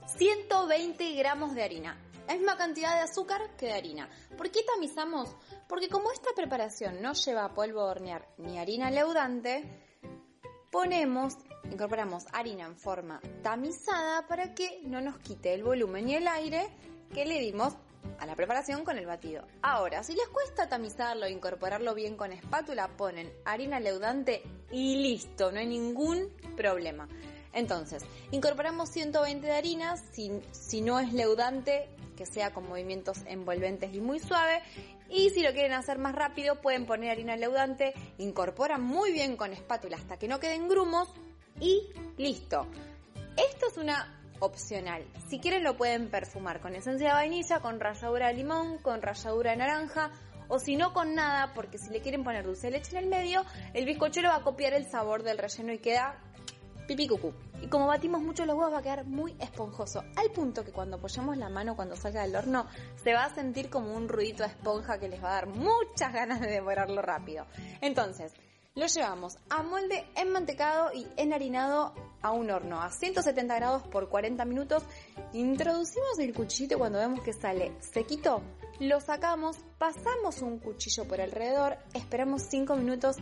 [0.06, 1.98] 120 gramos de harina.
[2.26, 4.10] La misma cantidad de azúcar que de harina.
[4.36, 5.34] ¿Por qué tamizamos?
[5.66, 9.87] Porque como esta preparación no lleva polvo de hornear ni harina leudante,
[10.70, 11.36] ponemos,
[11.70, 16.68] incorporamos harina en forma tamizada para que no nos quite el volumen y el aire
[17.12, 17.74] que le dimos
[18.18, 19.44] a la preparación con el batido.
[19.62, 25.52] Ahora, si les cuesta tamizarlo e incorporarlo bien con espátula, ponen harina leudante y listo,
[25.52, 27.08] no hay ningún problema.
[27.52, 33.94] Entonces, incorporamos 120 de harina, si, si no es leudante, que sea con movimientos envolventes
[33.94, 34.62] y muy suave.
[35.08, 39.52] Y si lo quieren hacer más rápido, pueden poner harina leudante, incorporan muy bien con
[39.52, 41.08] espátula hasta que no queden grumos
[41.60, 42.66] y listo.
[43.36, 45.04] Esto es una opcional.
[45.28, 49.52] Si quieren lo pueden perfumar con esencia de vainilla, con ralladura de limón, con ralladura
[49.52, 50.10] de naranja
[50.48, 53.10] o si no con nada, porque si le quieren poner dulce de leche en el
[53.10, 53.44] medio,
[53.74, 56.22] el bizcochuelo va a copiar el sabor del relleno y queda
[56.88, 57.32] pipí cucú.
[57.62, 60.96] Y como batimos mucho los huevos va a quedar muy esponjoso, al punto que cuando
[60.96, 62.66] apoyamos la mano cuando salga del horno
[62.96, 66.12] se va a sentir como un ruidito de esponja que les va a dar muchas
[66.12, 67.46] ganas de devorarlo rápido.
[67.80, 68.32] Entonces,
[68.74, 74.44] lo llevamos a molde enmantecado y enharinado a un horno a 170 grados por 40
[74.44, 74.82] minutos.
[75.32, 78.42] Introducimos el cuchillito cuando vemos que sale sequito,
[78.80, 83.16] lo sacamos, pasamos un cuchillo por alrededor, esperamos 5 minutos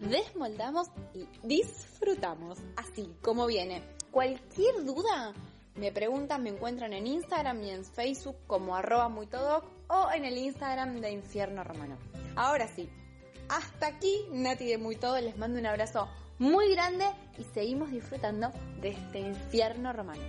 [0.00, 3.82] desmoldamos y disfrutamos, así como viene.
[4.10, 5.32] Cualquier duda,
[5.74, 10.24] me preguntan, me encuentran en Instagram y en Facebook como arroba muy todo o en
[10.24, 11.96] el Instagram de Infierno Romano.
[12.36, 12.88] Ahora sí,
[13.48, 17.04] hasta aquí Nati de Muy Todo, les mando un abrazo muy grande
[17.36, 20.22] y seguimos disfrutando de este infierno romano.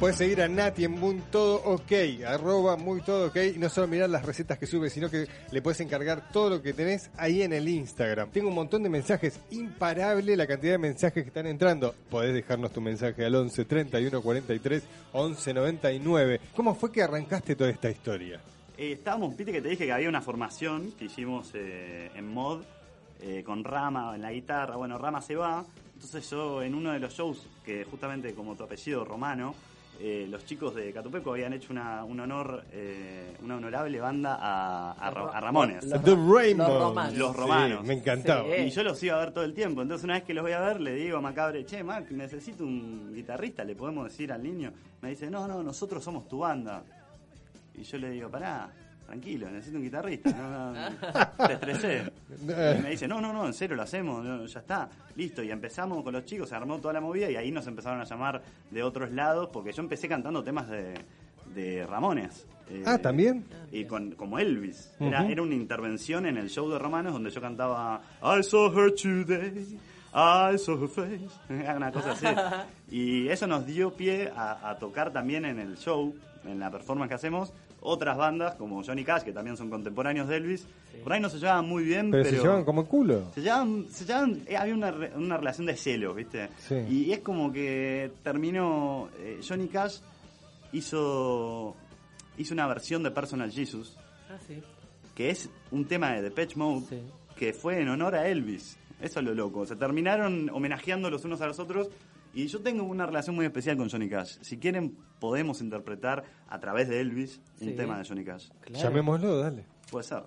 [0.00, 1.92] Puedes seguir a Nati en Muy Todo OK,
[2.26, 5.60] arroba Muy Todo OK, y no solo mirar las recetas que sube, sino que le
[5.60, 8.30] puedes encargar todo lo que tenés ahí en el Instagram.
[8.30, 11.94] Tengo un montón de mensajes, imparable la cantidad de mensajes que están entrando.
[12.08, 14.82] Podés dejarnos tu mensaje al 11 31 43
[15.12, 16.40] 11 99.
[16.56, 18.40] ¿Cómo fue que arrancaste toda esta historia?
[18.78, 22.62] Eh, estábamos, viste que te dije que había una formación que hicimos eh, en mod
[23.20, 24.76] eh, con Rama en la guitarra.
[24.76, 25.62] Bueno, Rama se va.
[25.92, 29.54] Entonces yo en uno de los shows, que justamente como tu apellido romano,
[30.00, 34.92] eh, los chicos de Catupeco habían hecho una, un honor, eh, una honorable banda a,
[34.92, 35.88] a Ra- a Ramones.
[35.88, 36.68] The Rainbow.
[36.68, 37.14] los romanos.
[37.18, 37.78] Los romanos.
[37.82, 38.44] Sí, me encantaba.
[38.44, 38.62] Sí.
[38.62, 39.82] Y yo los iba a ver todo el tiempo.
[39.82, 42.64] Entonces, una vez que los voy a ver, le digo a Macabre, che, Mac, necesito
[42.64, 44.72] un guitarrista, ¿le podemos decir al niño?
[45.02, 46.82] Me dice, no, no, nosotros somos tu banda.
[47.74, 48.70] Y yo le digo, pará,
[49.10, 50.30] tranquilo, necesito un guitarrista.
[50.30, 52.12] No, no, te estresé.
[52.42, 55.42] Y me dice, no, no, no, en serio lo hacemos, no, ya está, listo.
[55.42, 58.04] Y empezamos con los chicos, se armó toda la movida y ahí nos empezaron a
[58.04, 58.40] llamar
[58.70, 60.94] de otros lados, porque yo empecé cantando temas de,
[61.54, 62.46] de Ramones.
[62.68, 63.44] Eh, Ah, ¿también?
[63.72, 64.92] y con, como Elvis.
[65.00, 69.76] Era, una intervención en el show de Romanos donde yo cantaba I saw her today,
[70.14, 71.26] I saw her face.
[71.76, 72.26] Una cosa así.
[72.92, 77.08] Y eso nos dio pie a, a tocar también en el show, en la performance
[77.08, 77.52] que hacemos,
[77.82, 80.66] otras bandas como Johnny Cash, que también son contemporáneos de Elvis.
[81.02, 82.36] Por ahí no se llevaban muy bien, Pero, pero...
[82.36, 83.30] se llevan como el culo.
[83.34, 86.50] Se llevaban, se llevaban- eh, había una, re- una relación de celos, ¿viste?
[86.58, 86.74] Sí.
[86.90, 89.98] Y es como que terminó, eh, Johnny Cash
[90.72, 91.74] hizo,
[92.38, 93.96] hizo una versión de Personal Jesus,
[94.30, 94.62] Ah, sí.
[95.14, 97.00] que es un tema de Depeche Mode, Sí.
[97.36, 98.76] que fue en honor a Elvis.
[99.00, 99.64] Eso es lo loco.
[99.64, 101.88] Se terminaron homenajeando los unos a los otros.
[102.32, 104.38] Y yo tengo una relación muy especial con Johnny Cash.
[104.40, 107.74] Si quieren, podemos interpretar a través de Elvis un Sí.
[107.74, 108.48] tema de Johnny Cash.
[108.60, 108.82] Claro.
[108.88, 109.66] Llamémoslo, dale.
[109.90, 110.22] Puede ser.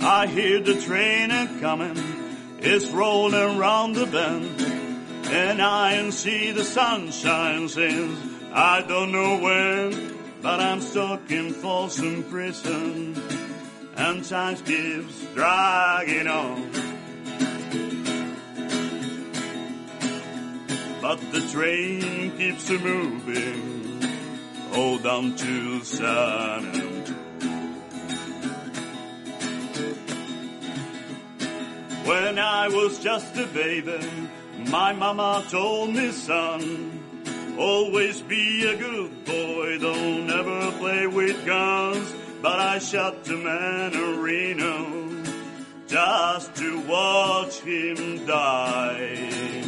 [0.00, 1.96] I hear the train a coming,
[2.60, 4.60] it's rolling round the bend,
[5.32, 8.16] and I see the sunshine since
[8.52, 10.15] I don't know when,
[10.46, 13.20] but I'm stuck in Folsom Prison,
[13.96, 16.70] and time keeps dragging on.
[21.02, 23.98] But the train keeps a moving,
[24.70, 27.16] oh, hold on to San Antonio.
[32.04, 33.98] When I was just a baby,
[34.68, 37.05] my mama told me, son,
[37.58, 42.14] always be a good boy, don't ever play with guns.
[42.42, 45.24] But I shot the man in Reno
[45.86, 49.62] just to watch him die.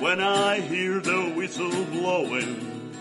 [0.00, 2.92] When I hear the whistle blowing,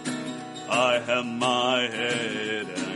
[0.69, 2.92] I have my head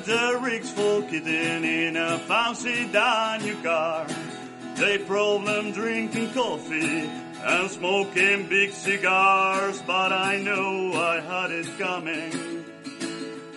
[0.00, 0.20] and cry.
[0.20, 4.06] I bet the rich folk getting in a fancy Daniel car.
[4.76, 7.10] They problem drinking coffee
[7.42, 12.64] and smoking big cigars, but I know I had it coming.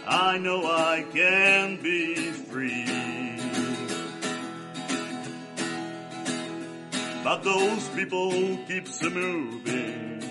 [0.06, 2.86] I know I can be free.
[7.24, 10.22] But those people keeps a moving,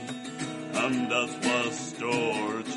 [0.74, 2.71] and that's what tortures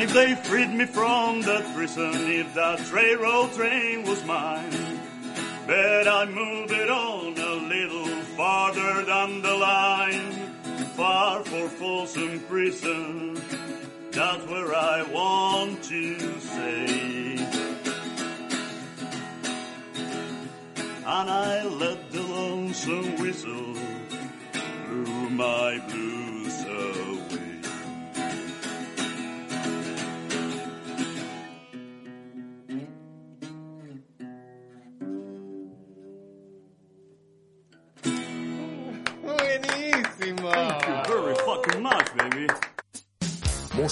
[0.00, 4.70] And if they freed me from that prison, if that railroad train was mine,
[5.66, 10.32] bet I'd move it on a little farther down the line,
[10.96, 13.34] far for Folsom Prison.
[14.10, 17.36] That's where I want to stay.
[21.04, 23.74] And I let the lonesome whistle
[24.54, 26.29] through my blues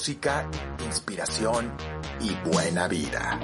[0.08, 0.48] Música,
[0.86, 1.70] inspiración
[2.18, 3.40] y buena vida.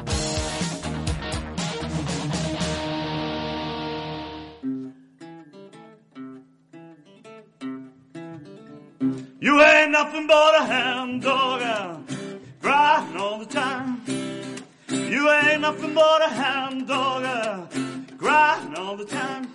[9.41, 11.97] You ain't nothing but a hound dog, uh,
[12.63, 14.01] crying all the time.
[14.89, 17.67] You ain't nothing but a hound dog, uh,
[18.17, 19.53] crying all the time.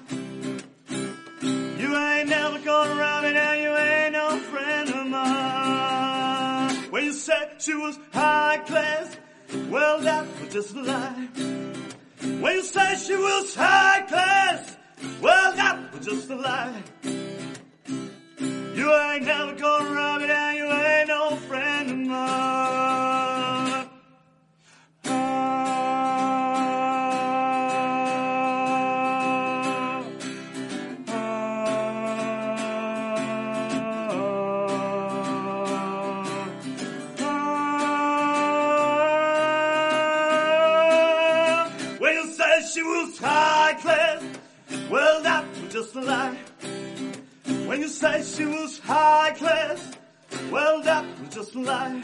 [1.41, 4.98] You ain't never gonna around me now, you ain't no friend
[7.59, 9.17] she was high class,
[9.69, 11.27] well that was just a lie.
[12.41, 14.77] When you say she was high class,
[15.21, 16.83] well that was just a lie.
[18.79, 20.48] You ain't never gonna rub it out,
[45.79, 46.37] just a lie.
[47.67, 49.81] When you say she was high class,
[50.51, 52.03] well that was just a lie.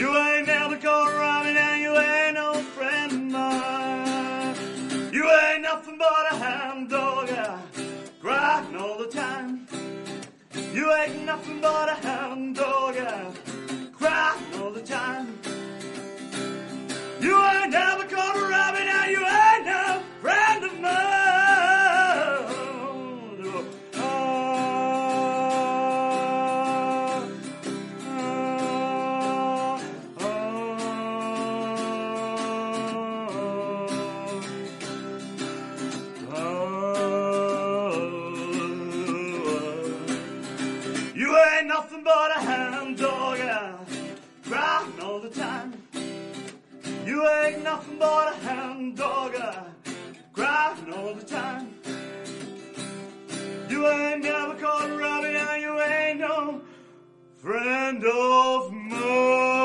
[0.00, 4.56] You ain't never gonna rob me and you ain't no friend of mine.
[5.12, 7.58] You ain't nothing but a hound dog, yeah,
[8.22, 9.68] crying all the time.
[10.72, 13.30] You ain't nothing but a hound dog, yeah,
[13.92, 15.26] crying all the time.
[17.20, 19.43] You ain't never gonna me now, you ain't
[47.74, 49.34] nothing but a hound dog,
[50.32, 51.74] crying all the time.
[53.68, 56.60] You ain't never caught a rabbit, and you ain't no
[57.42, 59.63] friend of mine.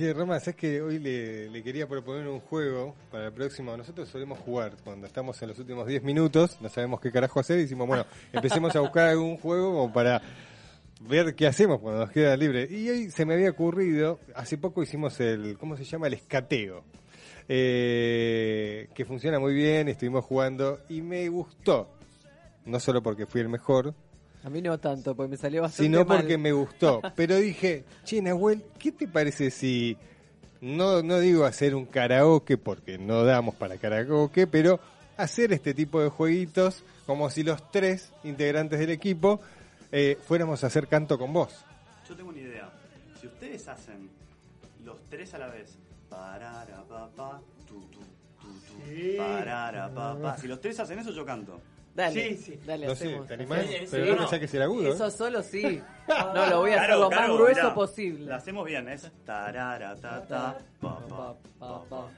[0.00, 3.76] Che, Roma, es que hoy le, le quería proponer un juego para el próximo.
[3.76, 7.58] Nosotros solemos jugar cuando estamos en los últimos 10 minutos, no sabemos qué carajo hacer,
[7.58, 10.22] y decimos, bueno, empecemos a buscar algún juego como para
[11.02, 12.66] ver qué hacemos cuando nos queda libre.
[12.70, 16.06] Y hoy se me había ocurrido, hace poco hicimos el, ¿cómo se llama?
[16.06, 16.82] El escateo.
[17.46, 21.90] Eh, que funciona muy bien, estuvimos jugando y me gustó.
[22.64, 23.94] No solo porque fui el mejor,
[24.42, 26.18] A mí no tanto, porque me salió bastante sino mal.
[26.18, 27.02] porque me gustó.
[27.16, 29.96] Pero dije, che, Nahuel, ¿qué te parece si,
[30.60, 34.78] no, no digo hacer un karaoke, porque no damos para karaoke, pero
[35.16, 39.40] hacer este tipo de jueguitos como si los tres integrantes del equipo
[39.90, 41.64] eh, fuéramos a hacer canto con vos?
[42.08, 42.70] Yo tengo una idea.
[43.20, 44.10] Si ustedes hacen
[44.84, 45.76] los tres a la vez,
[46.08, 48.00] parara, pa, pa, tu, tu,
[48.40, 50.36] tu, tu, parara, pa, pa.
[50.36, 51.60] Si los tres hacen eso, yo canto.
[51.94, 52.60] Dale, Sí, sí.
[52.64, 53.26] dale, No sé, hacemos.
[53.26, 53.66] ¿te animás?
[53.66, 54.12] Sí, Pero sí.
[54.12, 54.90] no me saques el agudo, ¿eh?
[54.94, 55.82] Eso solo sí.
[56.08, 58.26] No, lo voy a hacer lo claro, más grueso mirá, posible.
[58.26, 62.08] La hacemos bien, es tarara, ta, ta, pa, pa, pa, pa.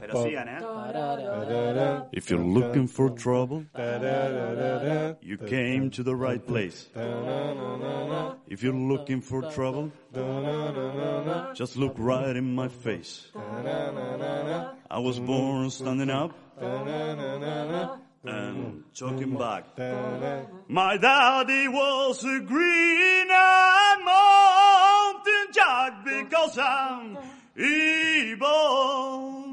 [0.00, 0.58] Pero sigan, ¿eh?
[2.12, 3.64] If you're looking for trouble,
[5.22, 6.88] you came to the right place.
[8.48, 9.90] If you're looking for trouble,
[11.54, 13.30] just look right in my face.
[14.90, 16.32] I was born standing up
[18.24, 19.64] and talking back.
[20.68, 27.18] My daddy was a green and mountain jack because I'm
[27.56, 29.44] evil.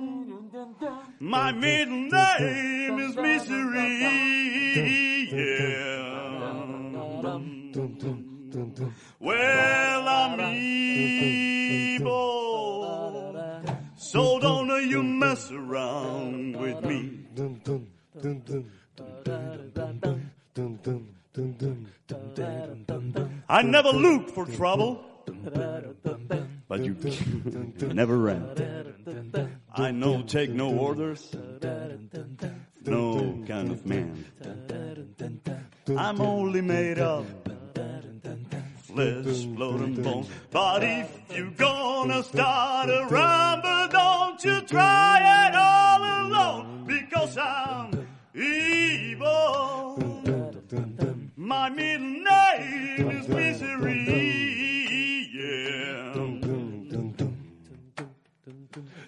[1.20, 4.00] My middle name is Misery.
[5.32, 6.16] Yeah.
[9.20, 11.45] Well, I'm evil.
[14.86, 17.26] you mess around with me.
[23.50, 25.04] I never looked for trouble,
[26.68, 26.96] but you
[27.94, 28.44] never ran.
[29.74, 31.36] I no take no orders,
[32.86, 34.26] no kind of man.
[35.98, 37.26] I'm only made up
[38.96, 40.28] blood, and bones.
[40.52, 48.08] But if you're gonna start a rumble, don't you try it all alone, because I'm
[48.34, 50.02] evil.
[51.36, 54.10] My middle name is Misery,
[55.36, 56.16] yeah.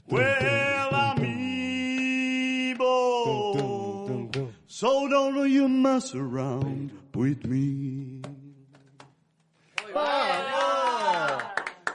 [0.10, 2.90] Well, I'm evil.
[4.68, 8.17] So don't you mess around with me.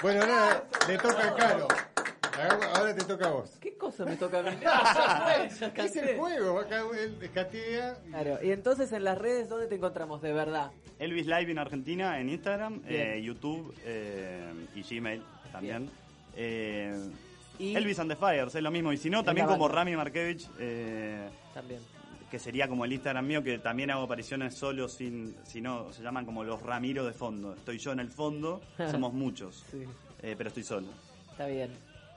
[0.02, 1.68] Bueno, nada, le toca a Caro.
[2.74, 3.50] Ahora te toca a vos.
[3.60, 4.50] ¿Qué cosa me toca a mí?
[5.76, 7.96] Ya Es el juego, acá él escatea.
[8.04, 10.72] y- Claro, y entonces en las redes, ¿dónde te encontramos de verdad?
[10.98, 15.22] Elvis Live en Argentina, en Instagram, eh, YouTube eh, y Gmail
[15.52, 15.90] también.
[16.36, 16.96] Eh,
[17.58, 18.92] Y Elvis and the Fires, es lo mismo.
[18.92, 19.68] Y si no, también como.
[19.68, 21.80] Rami Markevich, eh, también.
[22.32, 26.02] Que sería como el Instagram mío, que también hago apariciones solo, sin, si no, se
[26.02, 27.52] llaman como los Ramiro de fondo.
[27.54, 28.60] Estoy yo en el fondo,
[28.90, 29.84] somos muchos, Sí,
[30.22, 30.88] eh, pero estoy solo.
[31.30, 31.70] está bien.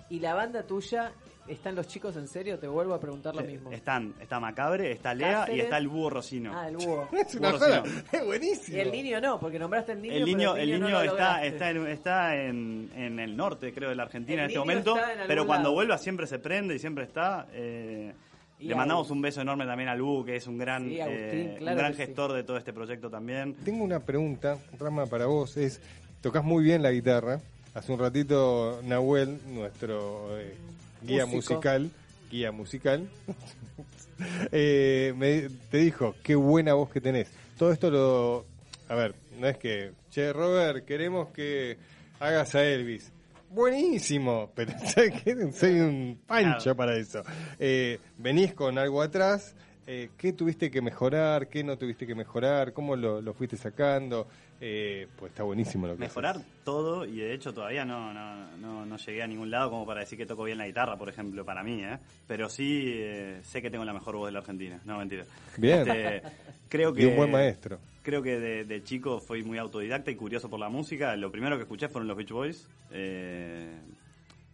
[0.09, 1.11] ¿Y la banda tuya,
[1.47, 2.57] están los chicos en serio?
[2.59, 3.71] Te vuelvo a preguntar lo Eh, mismo.
[3.71, 6.51] Están, está Macabre, está Lea y está el búho Rocino.
[6.55, 7.09] Ah, el búho.
[7.11, 8.77] Es una Búho es buenísimo.
[8.77, 10.13] Y el niño no, porque nombraste el niño.
[10.13, 11.47] El pero niño, el no niño lo está, lograste.
[11.47, 14.65] está, en, está en, en el norte, creo, de la Argentina El en este niño
[14.65, 14.95] momento.
[14.95, 15.73] está en Pero cuando lado.
[15.75, 17.47] vuelva siempre se prende y siempre está.
[17.51, 18.13] eh,
[18.59, 20.99] Y le a- mandamos un beso enorme también al Búho, que es un gran, Sí,
[21.01, 21.97] Agustín, eh, claro un gran sí.
[21.97, 23.53] gestor de todo este proyecto también.
[23.65, 25.57] Tengo una pregunta, Rama, para vos.
[25.57, 25.81] Es,
[26.21, 27.41] tocas muy bien la guitarra.
[27.73, 30.55] Hace un ratito Nahuel, nuestro eh,
[31.01, 31.55] guía Músico.
[31.55, 31.91] musical,
[32.31, 33.09] guía musical,
[34.51, 37.29] eh, me, te dijo, qué buena voz que tenés.
[37.57, 38.45] Todo esto lo...
[38.87, 41.77] A ver, no es que, che, Robert, queremos que
[42.19, 43.11] hagas a Elvis.
[43.49, 44.73] Buenísimo, pero
[45.53, 47.23] soy un pancho para eso.
[47.59, 49.55] Eh, venís con algo atrás,
[49.87, 51.47] eh, ¿qué tuviste que mejorar?
[51.47, 52.73] ¿Qué no tuviste que mejorar?
[52.73, 54.27] ¿Cómo lo, lo fuiste sacando?
[54.59, 56.47] Eh, pues está buenísimo lo que Mejorar haces.
[56.63, 59.99] todo y de hecho todavía no, no, no, no llegué a ningún lado como para
[59.99, 61.99] decir que toco bien la guitarra, por ejemplo, para mí, ¿eh?
[62.25, 64.79] Pero sí eh, sé que tengo la mejor voz de la Argentina.
[64.85, 65.25] No, mentira.
[65.57, 65.79] Bien.
[65.87, 66.21] Este,
[66.69, 67.79] creo que Y un buen maestro.
[68.05, 71.15] Creo que de, de chico fui muy autodidacta y curioso por la música.
[71.15, 72.69] Lo primero que escuché fueron los Beach Boys.
[72.91, 73.79] Eh,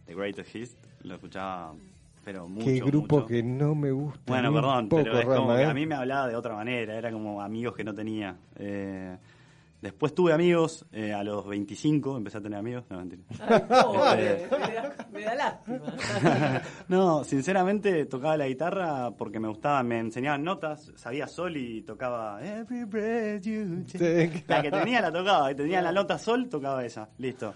[0.06, 0.76] The Greatest Hits.
[1.02, 1.74] Lo escuchaba,
[2.24, 3.26] pero mucho, Qué grupo mucho.
[3.28, 4.22] que no me gusta.
[4.26, 5.66] Bueno, perdón, poco, pero es como Rama, que ¿eh?
[5.66, 6.96] a mí me hablaba de otra manera.
[6.96, 8.34] Era como amigos que no tenía.
[8.56, 9.18] Eh,
[9.82, 12.16] después tuve amigos eh, a los 25.
[12.16, 12.84] Empecé a tener amigos.
[12.88, 13.22] No, mentira.
[13.40, 16.62] Ay, pobre, Este- me, da, me da lástima.
[16.88, 22.42] no, sinceramente tocaba la guitarra porque me gustaba, me enseñaban notas, sabía sol y tocaba
[22.42, 24.44] Every breath you take.
[24.46, 27.52] La que tenía la tocaba, y tenía la nota sol, tocaba esa, listo.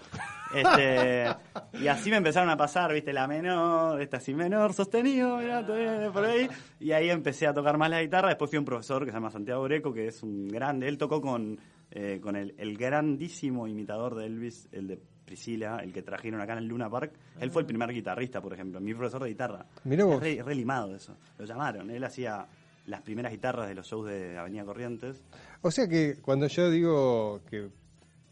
[0.53, 1.25] Este,
[1.73, 6.11] y así me empezaron a pasar, viste, la menor, esta sí menor, sostenido, mirá, todavía
[6.11, 6.47] por ahí.
[6.79, 9.17] Y ahí empecé a tocar más la guitarra, después fui a un profesor que se
[9.17, 11.59] llama Santiago Greco, que es un grande, él tocó con,
[11.91, 16.53] eh, con el, el grandísimo imitador de Elvis, el de Priscila, el que trajeron acá
[16.53, 17.11] en el Luna Park.
[17.39, 19.65] Él fue el primer guitarrista, por ejemplo, mi profesor de guitarra.
[19.83, 20.15] Mirá vos.
[20.15, 21.17] Es re, re limado eso.
[21.37, 21.91] Lo llamaron.
[21.91, 22.47] Él hacía
[22.87, 25.21] las primeras guitarras de los shows de Avenida Corrientes.
[25.61, 27.69] O sea que cuando yo digo que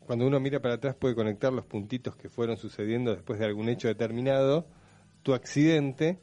[0.06, 3.70] cuando uno mira para atrás puede conectar los puntitos que fueron sucediendo después de algún
[3.70, 4.66] hecho determinado,
[5.24, 6.20] tu accidente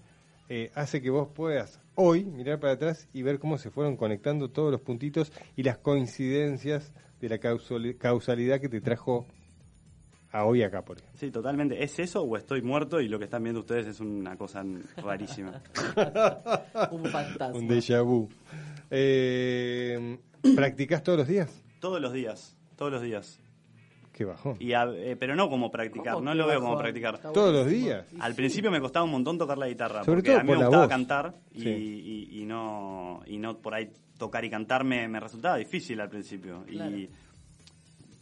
[0.49, 4.51] eh, hace que vos puedas hoy mirar para atrás y ver cómo se fueron conectando
[4.51, 6.93] todos los puntitos y las coincidencias
[7.23, 9.27] de la causali- causalidad que te trajo
[10.33, 11.19] a hoy acá, por ejemplo.
[11.19, 11.83] Sí, totalmente.
[11.83, 14.65] ¿Es eso o estoy muerto y lo que están viendo ustedes es una cosa
[14.97, 15.63] rarísima?
[16.91, 17.59] Un fantasma.
[17.59, 18.29] Un déjà vu.
[18.91, 20.19] Eh,
[20.57, 21.63] ¿Practicás todos los días?
[21.81, 23.39] Todos los días, todos los días.
[24.13, 24.57] Qué bajón.
[24.61, 27.19] Y a- eh, pero no como practicar, ¿Cómo no lo veo como practicar.
[27.33, 28.05] Todos los días.
[28.21, 30.59] Al principio me costaba un montón tocar la guitarra, Sobre porque todo a mí por
[30.59, 30.91] me gustaba voz.
[30.91, 31.69] cantar y, Sí.
[31.71, 33.91] y- y no y no por ahí
[34.23, 36.63] tocar y cantar me, me resultaba difícil al principio.
[36.69, 36.97] Claro.
[36.97, 37.11] Y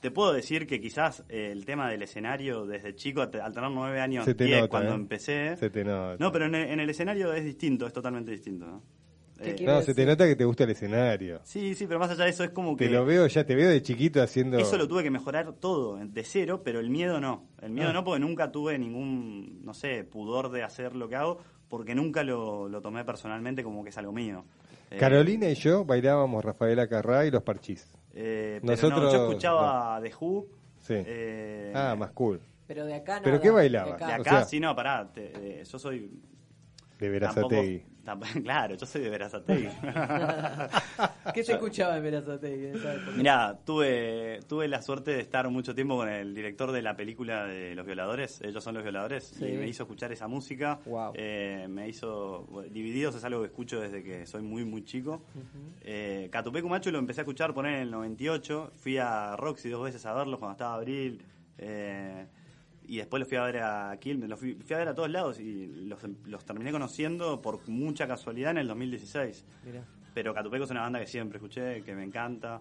[0.01, 4.01] te puedo decir que quizás eh, el tema del escenario desde chico, al tener nueve
[4.01, 4.95] años, Se te diez, nota, cuando ¿eh?
[4.95, 5.57] empecé...
[5.59, 6.17] Se te nota.
[6.19, 8.65] No, pero en el, en el escenario es distinto, es totalmente distinto.
[8.67, 8.83] ¿no?
[9.43, 11.41] ¿Qué Eh, se te nota que te gusta el escenario.
[11.45, 12.87] sí, sí, pero más allá de eso es como que...
[12.87, 14.57] Te lo veo, ya te veo de chiquito haciendo...
[14.59, 17.45] Eso lo tuve que mejorar todo, de cero, pero el miedo no.
[17.61, 17.93] El miedo Ah.
[17.93, 22.23] no porque nunca tuve ningún, no sé, pudor de hacer lo que hago, porque nunca
[22.25, 24.45] lo, lo tomé personalmente como que es algo mío.
[24.91, 27.91] Eh, Carolina y yo bailábamos Rafaela Carrá y los Parchís.
[28.13, 30.47] eh, pero Nosotros- no, yo escuchaba The Who.
[30.81, 30.95] Sí.
[30.97, 32.41] eh, ah, más cool.
[32.67, 33.25] Pero de acá no.
[33.25, 33.87] ¿Pero qué bailaba?
[33.87, 34.07] De acá.
[34.15, 35.11] acá, o sea- sí, no, pará.
[35.13, 35.99] te- eh, yo soy
[36.99, 37.79] De tampoco, Verazategui.
[37.81, 38.00] Tap-
[38.43, 39.69] Claro, yo soy de Verazategui.
[41.35, 43.17] ¿Qué se escuchaba en Verazategui en?
[43.17, 47.47] Mirá, tuve, tuve la suerte de estar mucho tiempo con el director de la película
[47.47, 49.45] de Los Violadores, ellos son los violadores, Sí.
[49.47, 50.81] y me hizo escuchar esa música.
[50.87, 51.13] Wow.
[51.15, 52.47] Eh, me hizo.
[52.71, 55.23] Divididos es algo que escucho desde que soy muy, muy chico.
[55.83, 58.73] Eh, Catupecu Macho lo empecé a escuchar poner en el 98.
[58.77, 61.23] Fui a Roxy dos veces a verlos cuando estaba Abril.
[61.59, 62.27] eh,
[62.91, 65.09] y después los fui a ver a Quilmes, los fui, fui a ver a todos
[65.09, 69.45] lados y los, los terminé conociendo por mucha casualidad en el 2016.
[69.65, 69.85] Mirá.
[70.13, 72.61] Pero Catupeco es una banda que siempre escuché, que me encanta.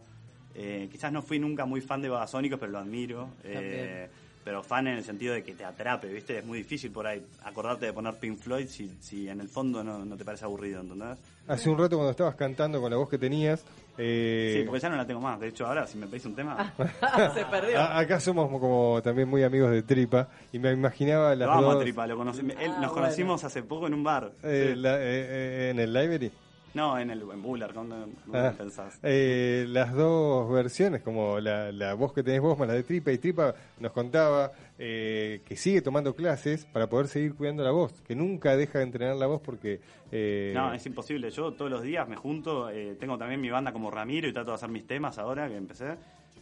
[0.54, 3.30] Eh, quizás no fui nunca muy fan de Babasónicos, pero lo admiro.
[3.44, 4.08] Eh,
[4.44, 6.38] pero fan en el sentido de que te atrape, ¿viste?
[6.38, 9.84] Es muy difícil por ahí acordarte de poner Pink Floyd si, si en el fondo
[9.84, 11.18] no, no te parece aburrido, ¿entendés?
[11.48, 13.66] Hace un rato cuando estabas cantando con la voz que tenías,
[14.00, 15.40] eh, Sí, porque ya no la tengo más.
[15.40, 16.74] De hecho, ahora si me pedís un tema,
[17.36, 17.80] se perdió.
[17.80, 21.72] a- acá somos como también muy amigos de Tripa y me imaginaba las lo amo
[21.72, 22.08] a dos Tripa.
[22.08, 22.94] Lo conocí, él- Ah, nos bueno.
[22.94, 24.32] conocimos hace poco en un bar.
[24.44, 24.80] eh, Sí.
[24.82, 26.32] la- eh, eh, en el library.
[26.74, 29.00] No, en el en Bullard, ¿cómo, cómo Ah, pensás?
[29.02, 33.12] eh, las dos versiones, como la, la voz que tenés vos más la de Tripa,
[33.12, 38.02] y Tripa nos contaba eh, que sigue tomando clases para poder seguir cuidando la voz,
[38.02, 39.82] que nunca deja de entrenar la voz porque...
[40.12, 41.32] eh, No, es imposible.
[41.32, 44.52] Yo todos los días me junto, eh, tengo también mi banda como Ramiro y trato
[44.52, 45.96] de hacer mis temas ahora que empecé.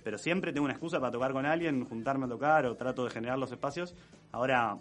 [0.04, 3.10] Pero siempre tengo una excusa para tocar con alguien, juntarme a tocar o trato de
[3.12, 3.96] generar los espacios.
[4.32, 4.78] Ahora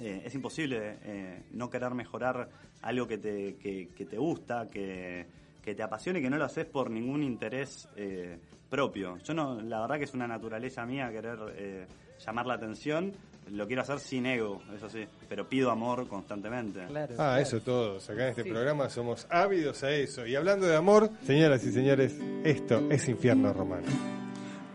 [0.00, 2.48] eh, es imposible eh, no querer mejorar
[2.82, 5.26] algo que te, que, que te gusta, que,
[5.62, 8.38] que te apasione y que no lo haces por ningún interés eh,
[8.70, 9.18] propio.
[9.24, 11.86] Yo no, la verdad que es una naturaleza mía querer eh,
[12.24, 13.12] llamar la atención.
[13.50, 16.84] Lo quiero hacer sin ego, eso sí, pero pido amor constantemente.
[16.86, 17.40] Claro, Ah, claro.
[17.42, 18.10] eso todos.
[18.10, 18.50] Acá en este Sí.
[18.50, 20.26] programa somos ávidos a eso.
[20.26, 22.14] Y hablando de amor, señoras y señores,
[22.44, 23.86] esto es Infierno Romano.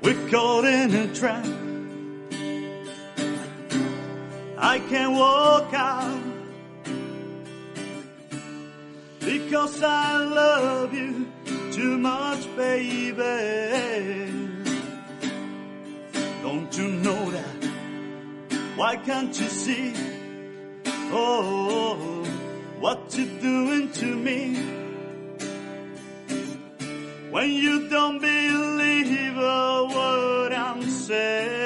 [0.02, 1.46] We're caught in a trap.
[4.74, 6.24] I can't walk out
[9.20, 11.28] because I love you
[11.72, 13.22] too much, baby.
[16.42, 17.62] Don't you know that?
[18.76, 19.94] Why can't you see?
[21.12, 22.26] Oh,
[22.80, 24.56] what you're doing to me
[27.30, 31.63] when you don't believe a word I'm saying.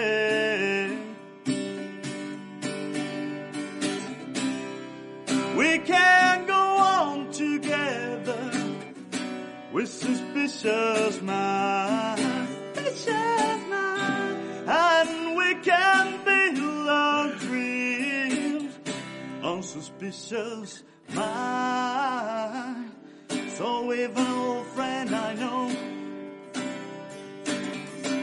[9.78, 18.74] With suspicious minds, suspicious minds, and we can build our dreams
[19.44, 20.84] on suspicious
[21.14, 22.92] minds.
[23.50, 25.70] So if an old friend I know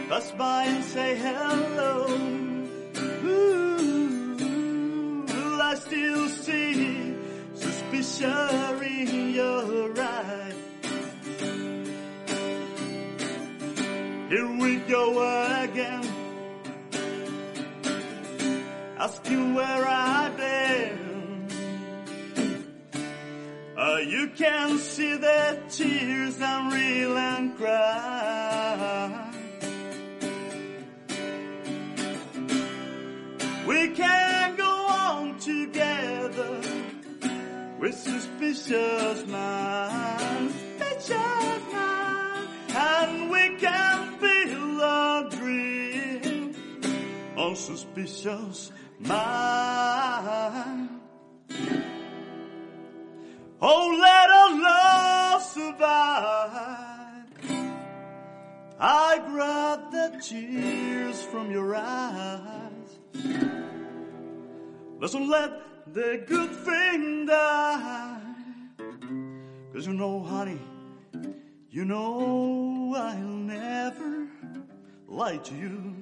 [0.08, 2.08] pass by and say hello,
[3.30, 4.34] ooh,
[5.24, 7.14] will I still see
[7.54, 10.73] suspicion in your eyes?
[14.34, 15.06] Here we go
[15.62, 16.04] again,
[18.98, 21.46] asking where I've been.
[23.78, 29.30] Uh, you can see the tears I'm real and cry.
[33.68, 36.60] We can go on together
[37.78, 43.93] with suspicious minds, suspicious minds, and we can
[44.84, 46.54] a dream
[47.36, 49.14] on suspicious minds.
[53.60, 56.84] Oh, let our love survive.
[58.78, 62.98] I grab the tears from your eyes.
[65.00, 68.20] Let's not let the good thing die.
[69.72, 70.60] Cause you know, honey,
[71.70, 74.28] you know I'll never
[75.44, 75.94] to you.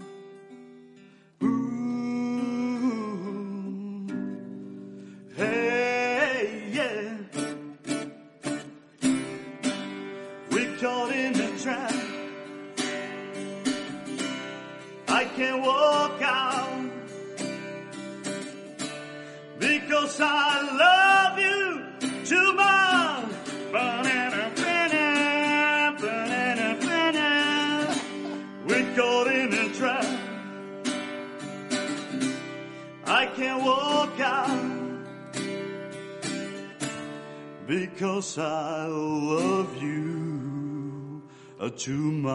[41.76, 42.34] too much,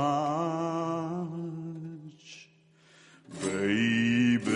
[3.42, 4.52] baby.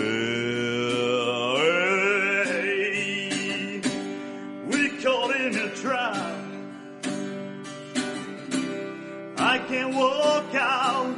[4.68, 6.38] We caught in a trap.
[9.38, 11.16] I can't walk out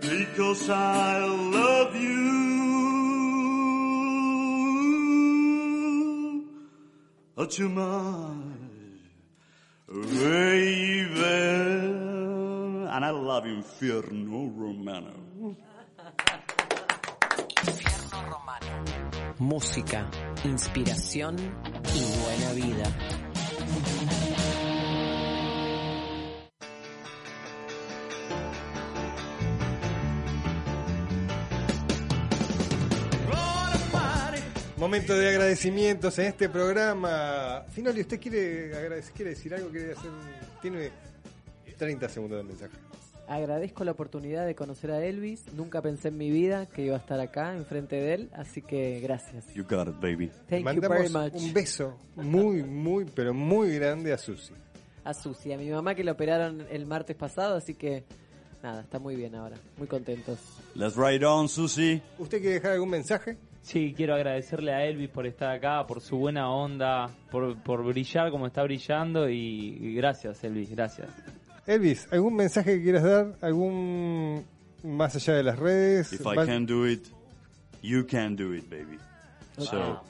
[0.00, 2.32] because I love you
[7.52, 8.11] too much.
[13.82, 15.12] Love you, Infierno Romano.
[19.38, 20.08] Música,
[20.44, 22.84] inspiración y buena vida.
[34.76, 37.64] Momento de agradecimientos en este programa.
[37.70, 39.70] Finoli, ¿usted quiere agradecer, quiere decir algo?
[39.70, 40.90] ¿Quiere hacer un- Tiene
[41.76, 42.76] 30 segundos de mensaje.
[43.32, 45.54] Agradezco la oportunidad de conocer a Elvis.
[45.54, 49.00] Nunca pensé en mi vida que iba a estar acá enfrente de él, así que
[49.00, 49.46] gracias.
[49.54, 50.30] You got it, baby.
[50.50, 51.32] Thank you very much.
[51.32, 54.52] un beso muy, muy, pero muy grande a Susi.
[55.02, 58.04] A Susi, a mi mamá que la operaron el martes pasado, así que
[58.62, 59.56] nada, está muy bien ahora.
[59.78, 60.38] Muy contentos.
[60.74, 62.02] Let's ride on, Susie.
[62.18, 63.38] ¿Usted quiere dejar algún mensaje?
[63.62, 68.30] Sí, quiero agradecerle a Elvis por estar acá, por su buena onda, por, por brillar
[68.30, 71.08] como está brillando y, y gracias Elvis, gracias.
[71.66, 73.36] Elvis, ¿algún mensaje que quieras dar?
[73.40, 74.44] ¿Algún
[74.82, 76.12] más allá de las redes?
[76.12, 77.06] If I can do it,
[77.82, 78.98] you can do it, baby.
[79.58, 80.00] So.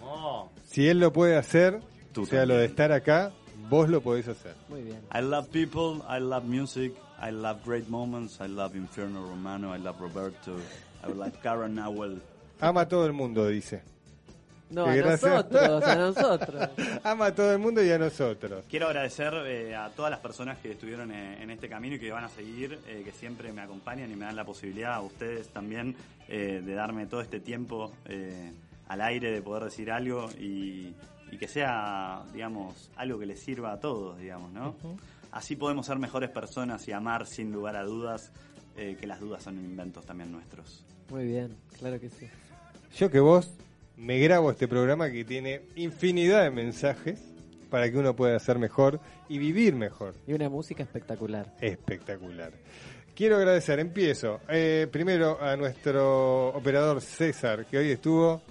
[0.64, 1.80] Si él lo puede hacer,
[2.12, 3.32] Tú o sea, lo de estar acá,
[3.68, 4.54] vos lo podés hacer.
[4.68, 5.00] Muy bien.
[5.14, 9.78] I love people, I love music, I love great moments, I love Inferno Romano, I
[9.78, 10.56] love Roberto,
[11.06, 12.22] I love Karen Nahuel.
[12.60, 13.82] Ama a todo el mundo, dice.
[14.72, 16.68] No, a nosotros, a nosotros.
[17.04, 18.64] Ama a todo el mundo y a nosotros.
[18.68, 22.10] Quiero agradecer eh, a todas las personas que estuvieron eh, en este camino y que
[22.10, 25.48] van a seguir, eh, que siempre me acompañan y me dan la posibilidad, a ustedes
[25.48, 25.94] también,
[26.28, 28.52] eh, de darme todo este tiempo eh,
[28.88, 30.94] al aire, de poder decir algo y,
[31.30, 34.74] y que sea, digamos, algo que les sirva a todos, digamos, ¿no?
[35.30, 38.30] Así podemos ser mejores personas y amar sin lugar a dudas,
[38.76, 40.84] eh, que las dudas son inventos también nuestros.
[41.08, 42.26] Muy bien, claro que sí.
[42.98, 43.50] Yo que vos
[44.02, 47.20] me grabo este programa que tiene infinidad de mensajes
[47.70, 48.98] para que uno pueda ser mejor
[49.28, 50.14] y vivir mejor.
[50.26, 51.54] Y una música espectacular.
[51.60, 52.52] Espectacular.
[53.14, 54.40] Quiero agradecer, empiezo.
[54.48, 58.42] eh, primero a nuestro operador César, que hoy estuvo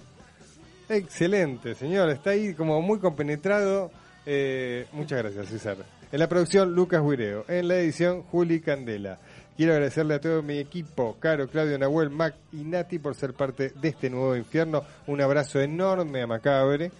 [0.88, 2.08] excelente, señor.
[2.10, 3.90] Está ahí como muy compenetrado.
[4.24, 5.76] Eh, muchas gracias, César.
[6.10, 7.44] En la producción, Lucas Huireo.
[7.48, 9.18] En la edición, Juli Candela.
[9.56, 13.72] Quiero agradecerle a todo mi equipo, Caro, Claudio, Nahuel, Mac y Nati, por ser parte
[13.80, 14.82] de este nuevo infierno.
[15.06, 16.90] Un abrazo enorme a Macabre.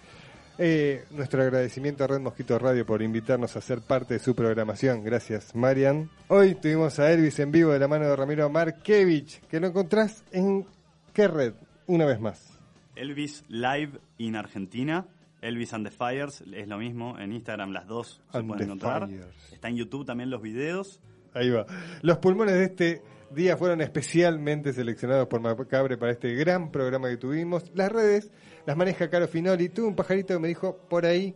[0.59, 5.03] Eh, nuestro agradecimiento a Red Mosquito Radio por invitarnos a ser parte de su programación.
[5.03, 6.11] Gracias, Marian.
[6.27, 10.23] Hoy tuvimos a Elvis en vivo de la mano de Ramiro Markevich, que lo encontrás
[10.31, 10.65] en
[11.11, 11.53] qué red,
[11.87, 12.59] una vez más.
[12.95, 15.07] Elvis Live in Argentina.
[15.41, 17.17] Elvis and the Fires es lo mismo.
[17.19, 19.07] En Instagram las dos se And pueden encontrar.
[19.07, 19.25] Fires.
[19.51, 21.01] Está en YouTube también los videos.
[21.33, 21.65] Ahí va.
[22.01, 23.01] Los pulmones de este
[23.31, 27.71] día fueron especialmente seleccionados por Macabre para este gran programa que tuvimos.
[27.73, 28.31] Las redes
[28.65, 29.69] las maneja Caro Finoli.
[29.69, 31.35] Tuve un pajarito que me dijo, por ahí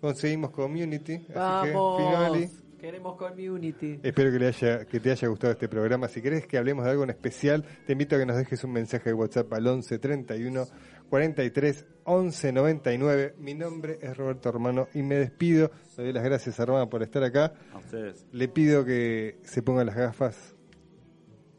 [0.00, 1.14] conseguimos community.
[1.14, 2.02] Así que, Vamos.
[2.02, 2.50] Finoli,
[2.80, 4.00] Queremos community.
[4.02, 6.08] Espero que, le haya, que te haya gustado este programa.
[6.08, 8.72] Si querés que hablemos de algo en especial, te invito a que nos dejes un
[8.72, 10.66] mensaje de WhatsApp al 11 31
[11.10, 13.34] 43 11 99.
[13.38, 15.70] Mi nombre es Roberto Hermano y me despido.
[15.96, 17.52] Le doy las gracias a Román por estar acá.
[17.74, 18.24] A ustedes.
[18.32, 20.54] Le pido que se ponga las gafas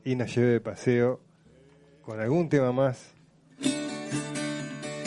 [0.04, 1.20] y nos lleve de paseo
[2.02, 3.14] con algún tema más.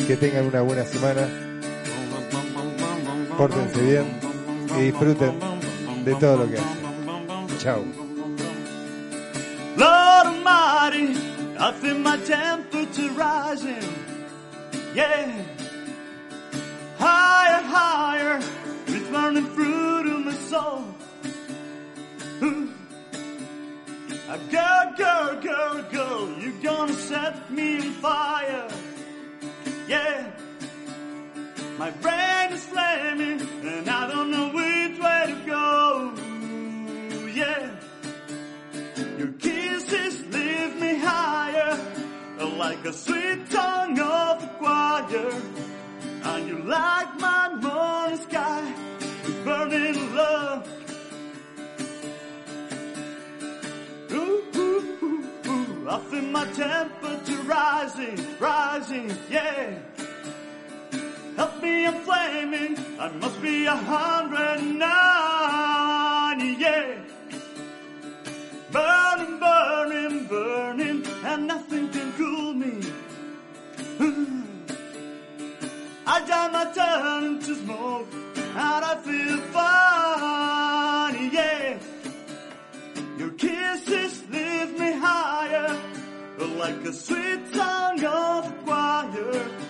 [0.06, 1.26] Que tengan una buena semana.
[3.38, 4.04] Pórtense bien
[4.78, 5.32] y disfruten
[6.04, 7.58] de todo lo que hacen.
[7.58, 7.82] Chao.
[9.76, 11.18] Lord Almighty,
[11.58, 14.13] I feel my temperature rising.
[14.94, 15.44] Yeah.
[16.98, 18.40] Higher, higher,
[18.86, 20.84] it's burning through to my soul.
[22.44, 22.70] Ooh.
[24.50, 28.68] Girl, girl, girl, girl, you're gonna set me on fire.
[29.88, 30.30] Yeah.
[31.76, 36.14] My brain is flaming, and I don't know which way to go.
[37.34, 37.70] Yeah.
[39.18, 41.78] Your kisses lift me higher,
[42.58, 43.94] like a sweet tongue
[45.08, 45.42] the.
[46.24, 48.72] And you like my morning sky,
[49.24, 50.68] with burning love.
[54.12, 59.78] Ooh, ooh, ooh, ooh, I feel my temperature rising, rising, yeah.
[61.36, 67.13] Help me, I'm flaming, I must be a hundred and nine, yeah.
[76.30, 81.78] I turn my to smoke, and I feel fine, yeah.
[83.18, 85.76] Your kisses lift me higher,
[86.56, 89.63] like a sweet song of the choir.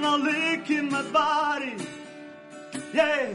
[0.00, 1.76] Now licking my body.
[2.94, 3.34] Yeah.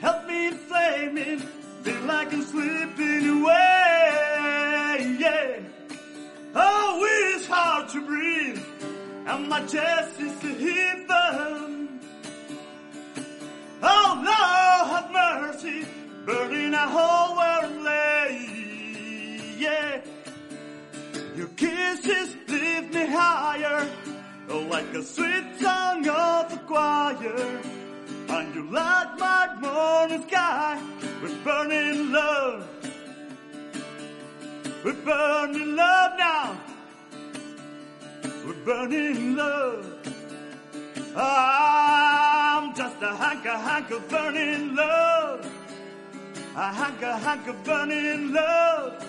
[0.00, 1.40] Help me flame it.
[1.82, 5.16] Feel like I'm slipping away.
[5.18, 5.58] Yeah.
[6.54, 7.04] Oh,
[7.34, 8.62] it's hard to breathe.
[9.26, 12.00] And my chest is a heathen.
[13.82, 15.84] Oh, Lord, have mercy.
[16.24, 18.38] Burning a hole where I'm.
[19.58, 20.00] Yeah.
[21.34, 23.88] Your kisses lift me higher,
[24.54, 27.60] Oh, like a sweet song of the choir.
[28.28, 30.78] And you light my morning sky
[31.22, 32.68] with burning love,
[34.84, 36.60] with burning love now,
[38.46, 39.86] with burning love.
[41.16, 45.50] I'm just a hank, a hank of burning love,
[46.56, 49.08] a hank, a hank of burning love.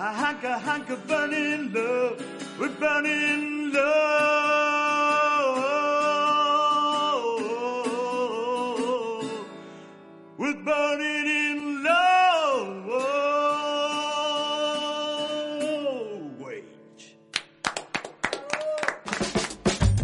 [0.00, 2.22] A hank, a hank of burning love,
[2.60, 3.57] with burning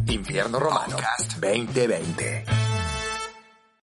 [0.07, 0.97] Infierno Romano.
[1.39, 2.54] 2020.